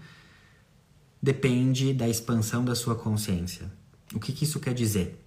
[1.22, 3.70] depende da expansão da sua consciência.
[4.14, 5.22] O que, que isso quer dizer?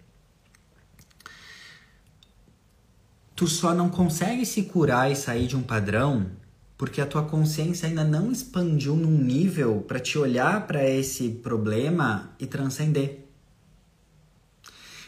[3.36, 6.32] Tu só não consegue se curar e sair de um padrão
[6.78, 12.32] porque a tua consciência ainda não expandiu num nível para te olhar para esse problema
[12.40, 13.23] e transcender.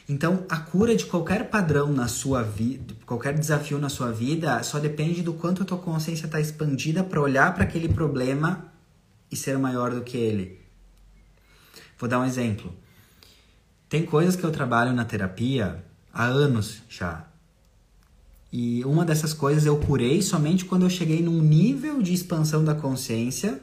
[0.07, 4.77] Então, a cura de qualquer padrão na sua vida, qualquer desafio na sua vida, só
[4.77, 8.71] depende do quanto a tua consciência está expandida para olhar para aquele problema
[9.31, 10.59] e ser maior do que ele.
[11.97, 12.71] Vou dar um exemplo.
[13.89, 15.83] Tem coisas que eu trabalho na terapia
[16.13, 17.25] há anos já.
[18.51, 22.75] E uma dessas coisas eu curei somente quando eu cheguei num nível de expansão da
[22.75, 23.59] consciência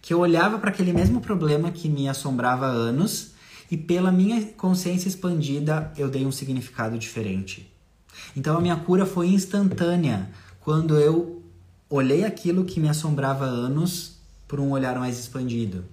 [0.00, 3.31] que eu olhava para aquele mesmo problema que me assombrava há anos
[3.72, 7.72] e pela minha consciência expandida eu dei um significado diferente.
[8.36, 10.28] Então a minha cura foi instantânea
[10.60, 11.42] quando eu
[11.88, 15.86] olhei aquilo que me assombrava há anos por um olhar mais expandido.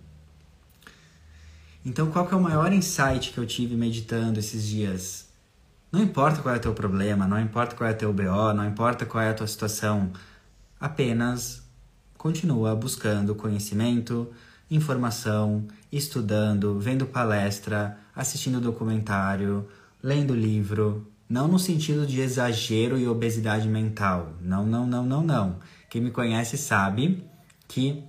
[1.86, 5.30] Então, qual que é o maior insight que eu tive meditando esses dias?
[5.90, 8.68] Não importa qual é o teu problema, não importa qual é o teu BO, não
[8.68, 10.12] importa qual é a tua situação,
[10.78, 11.64] apenas
[12.18, 14.30] continua buscando conhecimento,
[14.70, 19.68] informação, estudando, vendo palestra, assistindo documentário,
[20.02, 24.34] lendo livro, não no sentido de exagero e obesidade mental.
[24.42, 25.60] Não, não, não, não, não.
[25.90, 27.24] Quem me conhece sabe
[27.68, 28.04] que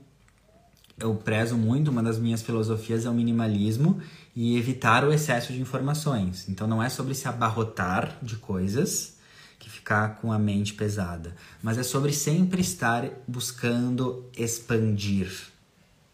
[0.99, 4.01] eu prezo muito, uma das minhas filosofias é o minimalismo
[4.37, 6.49] e evitar o excesso de informações.
[6.49, 9.19] Então não é sobre se abarrotar de coisas
[9.59, 15.50] que ficar com a mente pesada, mas é sobre sempre estar buscando expandir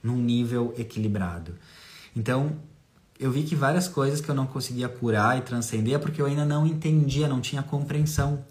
[0.03, 1.55] num nível equilibrado.
[2.15, 2.57] Então,
[3.19, 6.27] eu vi que várias coisas que eu não conseguia curar e transcender é porque eu
[6.27, 8.45] ainda não entendia, não tinha compreensão.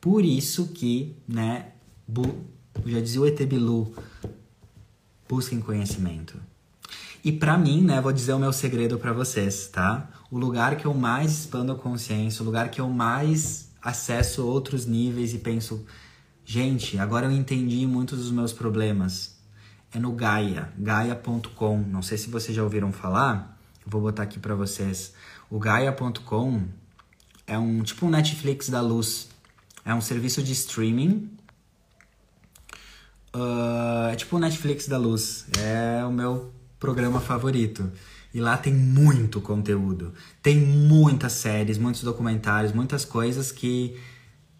[0.00, 1.68] Por isso que, né,
[2.06, 2.44] bu,
[2.86, 3.94] já dizia o Etebilu,
[5.28, 6.38] busquem conhecimento.
[7.24, 10.10] E para mim, né, vou dizer o meu segredo para vocês, tá?
[10.30, 14.84] O lugar que eu mais expando a consciência, o lugar que eu mais acesso outros
[14.84, 15.84] níveis e penso,
[16.44, 19.33] gente, agora eu entendi muitos dos meus problemas.
[19.94, 21.78] É no Gaia, gaia.com.
[21.78, 25.14] Não sei se vocês já ouviram falar, eu vou botar aqui para vocês.
[25.48, 26.62] O gaia.com
[27.46, 29.28] é um tipo um Netflix da luz.
[29.84, 31.30] É um serviço de streaming
[33.34, 35.46] Uh, é tipo o Netflix da luz.
[35.58, 37.90] É o meu programa favorito.
[38.32, 40.12] E lá tem muito conteúdo.
[40.40, 43.96] Tem muitas séries, muitos documentários, muitas coisas que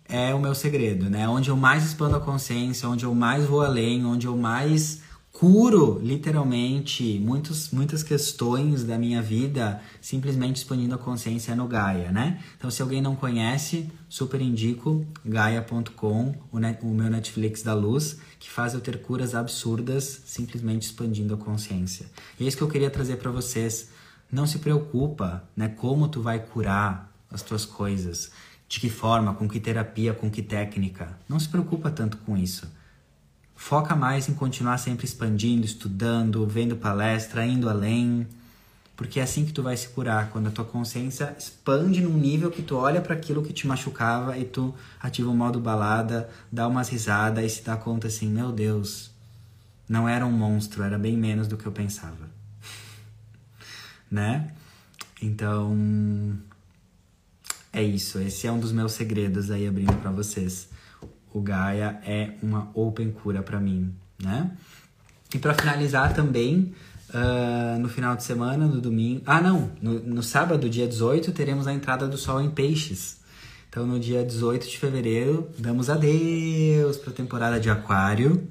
[0.09, 1.29] é o meu segredo, né?
[1.29, 5.01] Onde eu mais expando a consciência, onde eu mais vou além, onde eu mais
[5.35, 12.41] curo literalmente muitos, muitas questões da minha vida simplesmente expandindo a consciência no Gaia, né?
[12.57, 18.49] Então, se alguém não conhece, super indico gaia.com, o, o meu Netflix da luz, que
[18.49, 22.07] faz eu ter curas absurdas simplesmente expandindo a consciência.
[22.39, 23.91] E é isso que eu queria trazer para vocês.
[24.31, 25.67] Não se preocupa, né?
[25.69, 28.31] Como tu vai curar as tuas coisas,
[28.69, 31.19] de que forma, com que terapia, com que técnica.
[31.29, 32.69] Não se preocupa tanto com isso
[33.57, 38.27] Foca mais em continuar sempre expandindo, estudando, vendo palestra, indo além,
[38.97, 42.51] porque é assim que tu vai se curar, quando a tua consciência expande num nível
[42.51, 46.69] que tu olha para aquilo que te machucava e tu ativa o modo balada, dá
[46.69, 49.11] umas risadas e se dá conta assim, meu Deus,
[49.89, 52.31] não era um monstro, era bem menos do que eu pensava.
[54.11, 54.53] né?
[55.21, 56.39] Então,
[57.73, 60.69] é isso, esse é um dos meus segredos aí abrindo para vocês
[61.35, 64.53] o Gaia é uma open cura para mim, né?
[65.35, 66.73] E para finalizar também,
[67.11, 69.21] uh, no final de semana, no domingo...
[69.27, 69.73] Ah, não!
[69.83, 73.19] No, no sábado, dia 18, teremos a entrada do Sol em Peixes.
[73.69, 78.49] Então, no dia 18 de fevereiro, damos adeus para a temporada de Aquário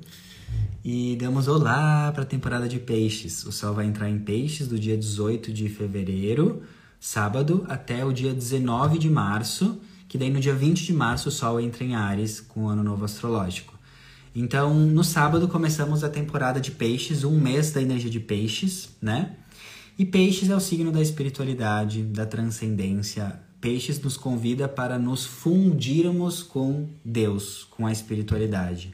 [0.83, 3.45] e damos olá para a temporada de Peixes.
[3.45, 6.63] O Sol vai entrar em Peixes do dia 18 de fevereiro,
[6.99, 9.79] sábado, até o dia 19 de março
[10.13, 12.83] que daí no dia 20 de março o Sol entra em Ares com o Ano
[12.83, 13.73] Novo Astrológico.
[14.35, 19.35] Então, no sábado começamos a temporada de Peixes, um mês da energia de Peixes, né?
[19.97, 23.39] E Peixes é o signo da espiritualidade, da transcendência.
[23.59, 28.93] Peixes nos convida para nos fundirmos com Deus, com a espiritualidade.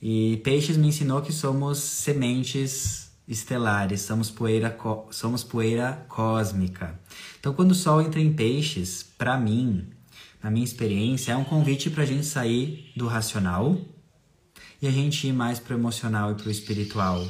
[0.00, 4.78] E Peixes me ensinou que somos sementes estelares, somos poeira,
[5.10, 6.96] somos poeira cósmica.
[7.40, 9.88] Então, quando o Sol entra em Peixes, para mim,
[10.42, 13.80] na minha experiência, é um convite para a gente sair do racional
[14.80, 17.24] e a gente ir mais para o emocional e para o espiritual.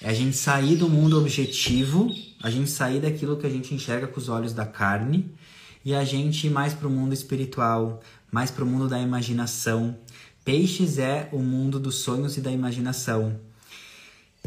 [0.00, 2.12] É a gente sair do mundo objetivo,
[2.42, 5.32] a gente sair daquilo que a gente enxerga com os olhos da carne
[5.84, 9.96] e a gente ir mais para o mundo espiritual, mais para o mundo da imaginação.
[10.44, 13.40] Peixes é o mundo dos sonhos e da imaginação.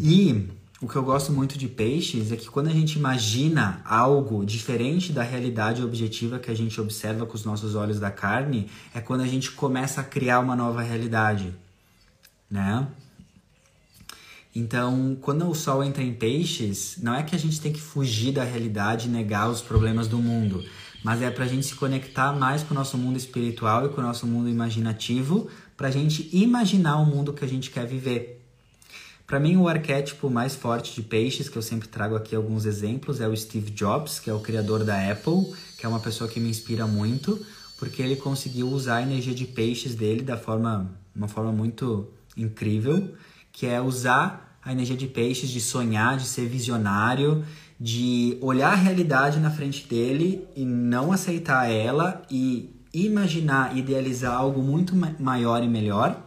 [0.01, 0.49] E
[0.81, 5.11] o que eu gosto muito de peixes é que quando a gente imagina algo diferente
[5.11, 9.21] da realidade objetiva que a gente observa com os nossos olhos da carne, é quando
[9.21, 11.53] a gente começa a criar uma nova realidade,
[12.49, 12.87] né?
[14.55, 18.31] Então, quando o sol entra em peixes, não é que a gente tem que fugir
[18.31, 20.63] da realidade e negar os problemas do mundo,
[21.03, 23.99] mas é para a gente se conectar mais com o nosso mundo espiritual e com
[23.99, 28.38] o nosso mundo imaginativo, para a gente imaginar o mundo que a gente quer viver.
[29.29, 33.21] Para mim, o arquétipo mais forte de peixes, que eu sempre trago aqui alguns exemplos,
[33.21, 36.39] é o Steve Jobs, que é o criador da Apple, que é uma pessoa que
[36.39, 37.39] me inspira muito,
[37.77, 43.13] porque ele conseguiu usar a energia de peixes dele da forma, uma forma muito incrível,
[43.51, 47.45] que é usar a energia de peixes de sonhar, de ser visionário,
[47.79, 54.63] de olhar a realidade na frente dele e não aceitar ela e imaginar, idealizar algo
[54.63, 56.19] muito maior e melhor.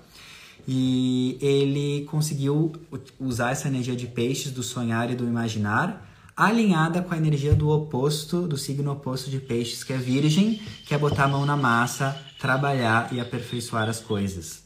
[0.66, 2.72] E ele conseguiu
[3.18, 7.68] usar essa energia de peixes do sonhar e do imaginar, alinhada com a energia do
[7.68, 11.56] oposto, do signo oposto de peixes, que é virgem, que é botar a mão na
[11.56, 14.62] massa, trabalhar e aperfeiçoar as coisas.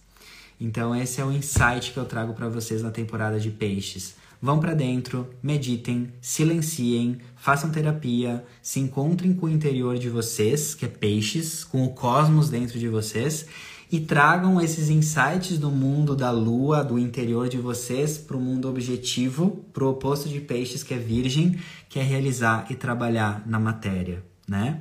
[0.60, 4.14] Então esse é o insight que eu trago para vocês na temporada de peixes.
[4.40, 10.85] Vão para dentro, meditem, silenciem, façam terapia, se encontrem com o interior de vocês, que
[10.85, 13.47] é peixes, com o cosmos dentro de vocês
[13.91, 18.69] e tragam esses insights do mundo da lua, do interior de vocês, para o mundo
[18.69, 21.59] objetivo, para o oposto de peixes, que é virgem,
[21.89, 24.81] que é realizar e trabalhar na matéria, né?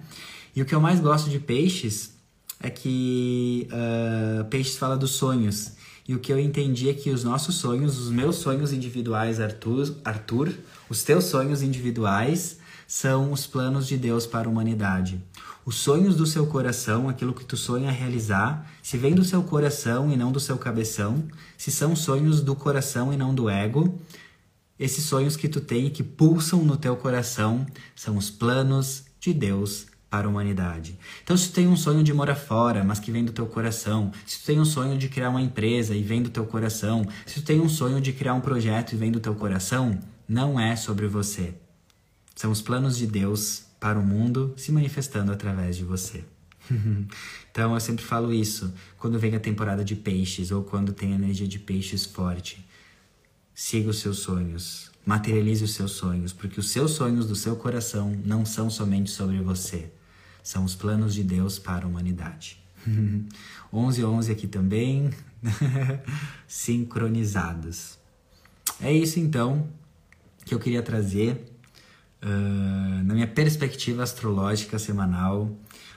[0.56, 2.15] E o que eu mais gosto de peixes
[2.60, 5.73] é que uh, peixes fala dos sonhos.
[6.07, 9.95] E o que eu entendi é que os nossos sonhos, os meus sonhos individuais, Arthur,
[10.03, 10.53] Arthur,
[10.90, 15.19] os teus sonhos individuais são os planos de Deus para a humanidade.
[15.65, 20.11] Os sonhos do seu coração, aquilo que tu sonha realizar, se vem do seu coração
[20.11, 21.23] e não do seu cabeção,
[21.57, 23.99] se são sonhos do coração e não do ego,
[24.77, 27.65] esses sonhos que tu tem e que pulsam no teu coração
[27.95, 30.99] são os planos de Deus para a humanidade.
[31.23, 34.11] Então, se tu tem um sonho de morar fora, mas que vem do teu coração,
[34.23, 37.41] se tu tem um sonho de criar uma empresa e vem do teu coração, se
[37.41, 39.97] tu tem um sonho de criar um projeto e vem do teu coração,
[40.27, 41.55] não é sobre você.
[42.35, 46.23] São os planos de Deus para o mundo se manifestando através de você.
[47.52, 51.47] então eu sempre falo isso quando vem a temporada de peixes ou quando tem energia
[51.47, 52.65] de peixes forte.
[53.53, 58.19] Siga os seus sonhos, materialize os seus sonhos, porque os seus sonhos do seu coração
[58.26, 59.89] não são somente sobre você,
[60.43, 62.61] são os planos de Deus para a humanidade.
[63.72, 65.10] 11 11 aqui também,
[66.47, 67.97] sincronizados.
[68.81, 69.69] É isso então
[70.43, 71.55] que eu queria trazer
[72.26, 75.52] uh, na minha perspectiva astrológica semanal.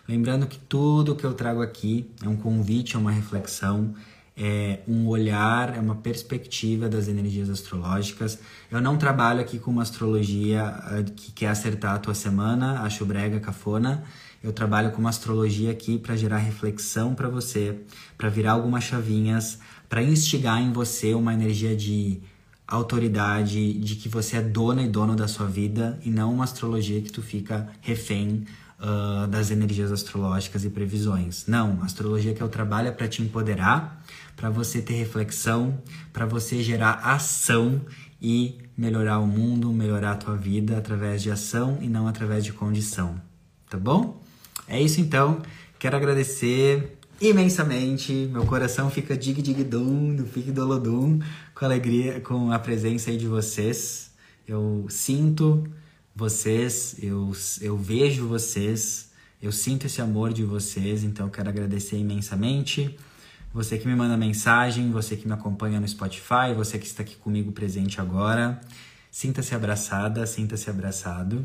[0.06, 3.94] Lembrando que tudo que eu trago aqui é um convite, é uma reflexão,
[4.36, 8.38] é um olhar, é uma perspectiva das energias astrológicas.
[8.70, 10.72] Eu não trabalho aqui com uma astrologia
[11.16, 14.04] que quer acertar a tua semana, acho brega, cafona.
[14.42, 17.80] Eu trabalho com uma astrologia aqui para gerar reflexão para você,
[18.16, 22.20] para virar algumas chavinhas, para instigar em você uma energia de
[22.68, 27.00] autoridade, de que você é dona e dono da sua vida e não uma astrologia
[27.00, 28.44] que tu fica refém
[28.78, 31.46] uh, das energias astrológicas e previsões.
[31.46, 34.04] Não, a astrologia que eu trabalho é para te empoderar,
[34.36, 35.78] para você ter reflexão,
[36.12, 37.80] para você gerar ação
[38.20, 42.52] e melhorar o mundo, melhorar a tua vida através de ação e não através de
[42.52, 43.20] condição.
[43.70, 44.22] Tá bom?
[44.68, 45.40] É isso então.
[45.78, 48.28] Quero agradecer imensamente.
[48.32, 51.18] Meu coração fica dig dig dum, fique dolodum
[51.58, 54.12] com alegria, com a presença aí de vocês.
[54.46, 55.68] Eu sinto
[56.14, 59.10] vocês, eu, eu vejo vocês,
[59.42, 62.96] eu sinto esse amor de vocês, então eu quero agradecer imensamente.
[63.52, 67.16] Você que me manda mensagem, você que me acompanha no Spotify, você que está aqui
[67.16, 68.60] comigo presente agora,
[69.10, 71.44] sinta-se abraçada, sinta-se abraçado.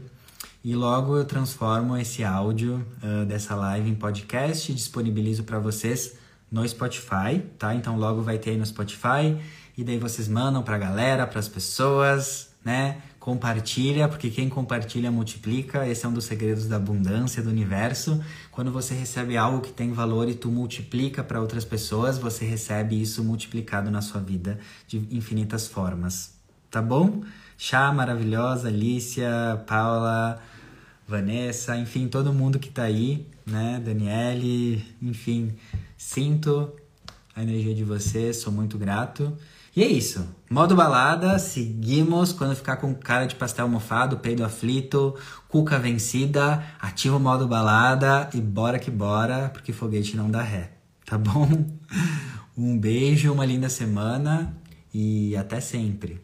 [0.63, 6.15] E logo eu transformo esse áudio uh, dessa live em podcast e disponibilizo para vocês
[6.51, 7.73] no Spotify, tá?
[7.73, 9.39] Então logo vai ter aí no Spotify
[9.77, 13.01] e daí vocês mandam para a galera, para as pessoas, né?
[13.19, 15.87] Compartilha, porque quem compartilha multiplica.
[15.87, 18.21] Esse é um dos segredos da abundância do universo.
[18.51, 23.01] Quando você recebe algo que tem valor e tu multiplica para outras pessoas, você recebe
[23.01, 26.33] isso multiplicado na sua vida de infinitas formas.
[26.69, 27.23] Tá bom?
[27.57, 30.41] Chá maravilhosa, Alicia, Paula,
[31.07, 33.81] Vanessa, enfim, todo mundo que tá aí, né?
[33.83, 35.53] Daniele, enfim,
[35.97, 36.71] sinto
[37.35, 39.37] a energia de vocês, sou muito grato.
[39.75, 40.27] E é isso.
[40.49, 42.31] Modo balada, seguimos.
[42.31, 45.15] Quando ficar com cara de pastel mofado, peido aflito,
[45.47, 50.71] cuca vencida, ativa o modo balada e bora que bora, porque foguete não dá ré.
[51.05, 51.49] Tá bom?
[52.55, 54.55] Um beijo, uma linda semana
[54.93, 56.21] e até sempre.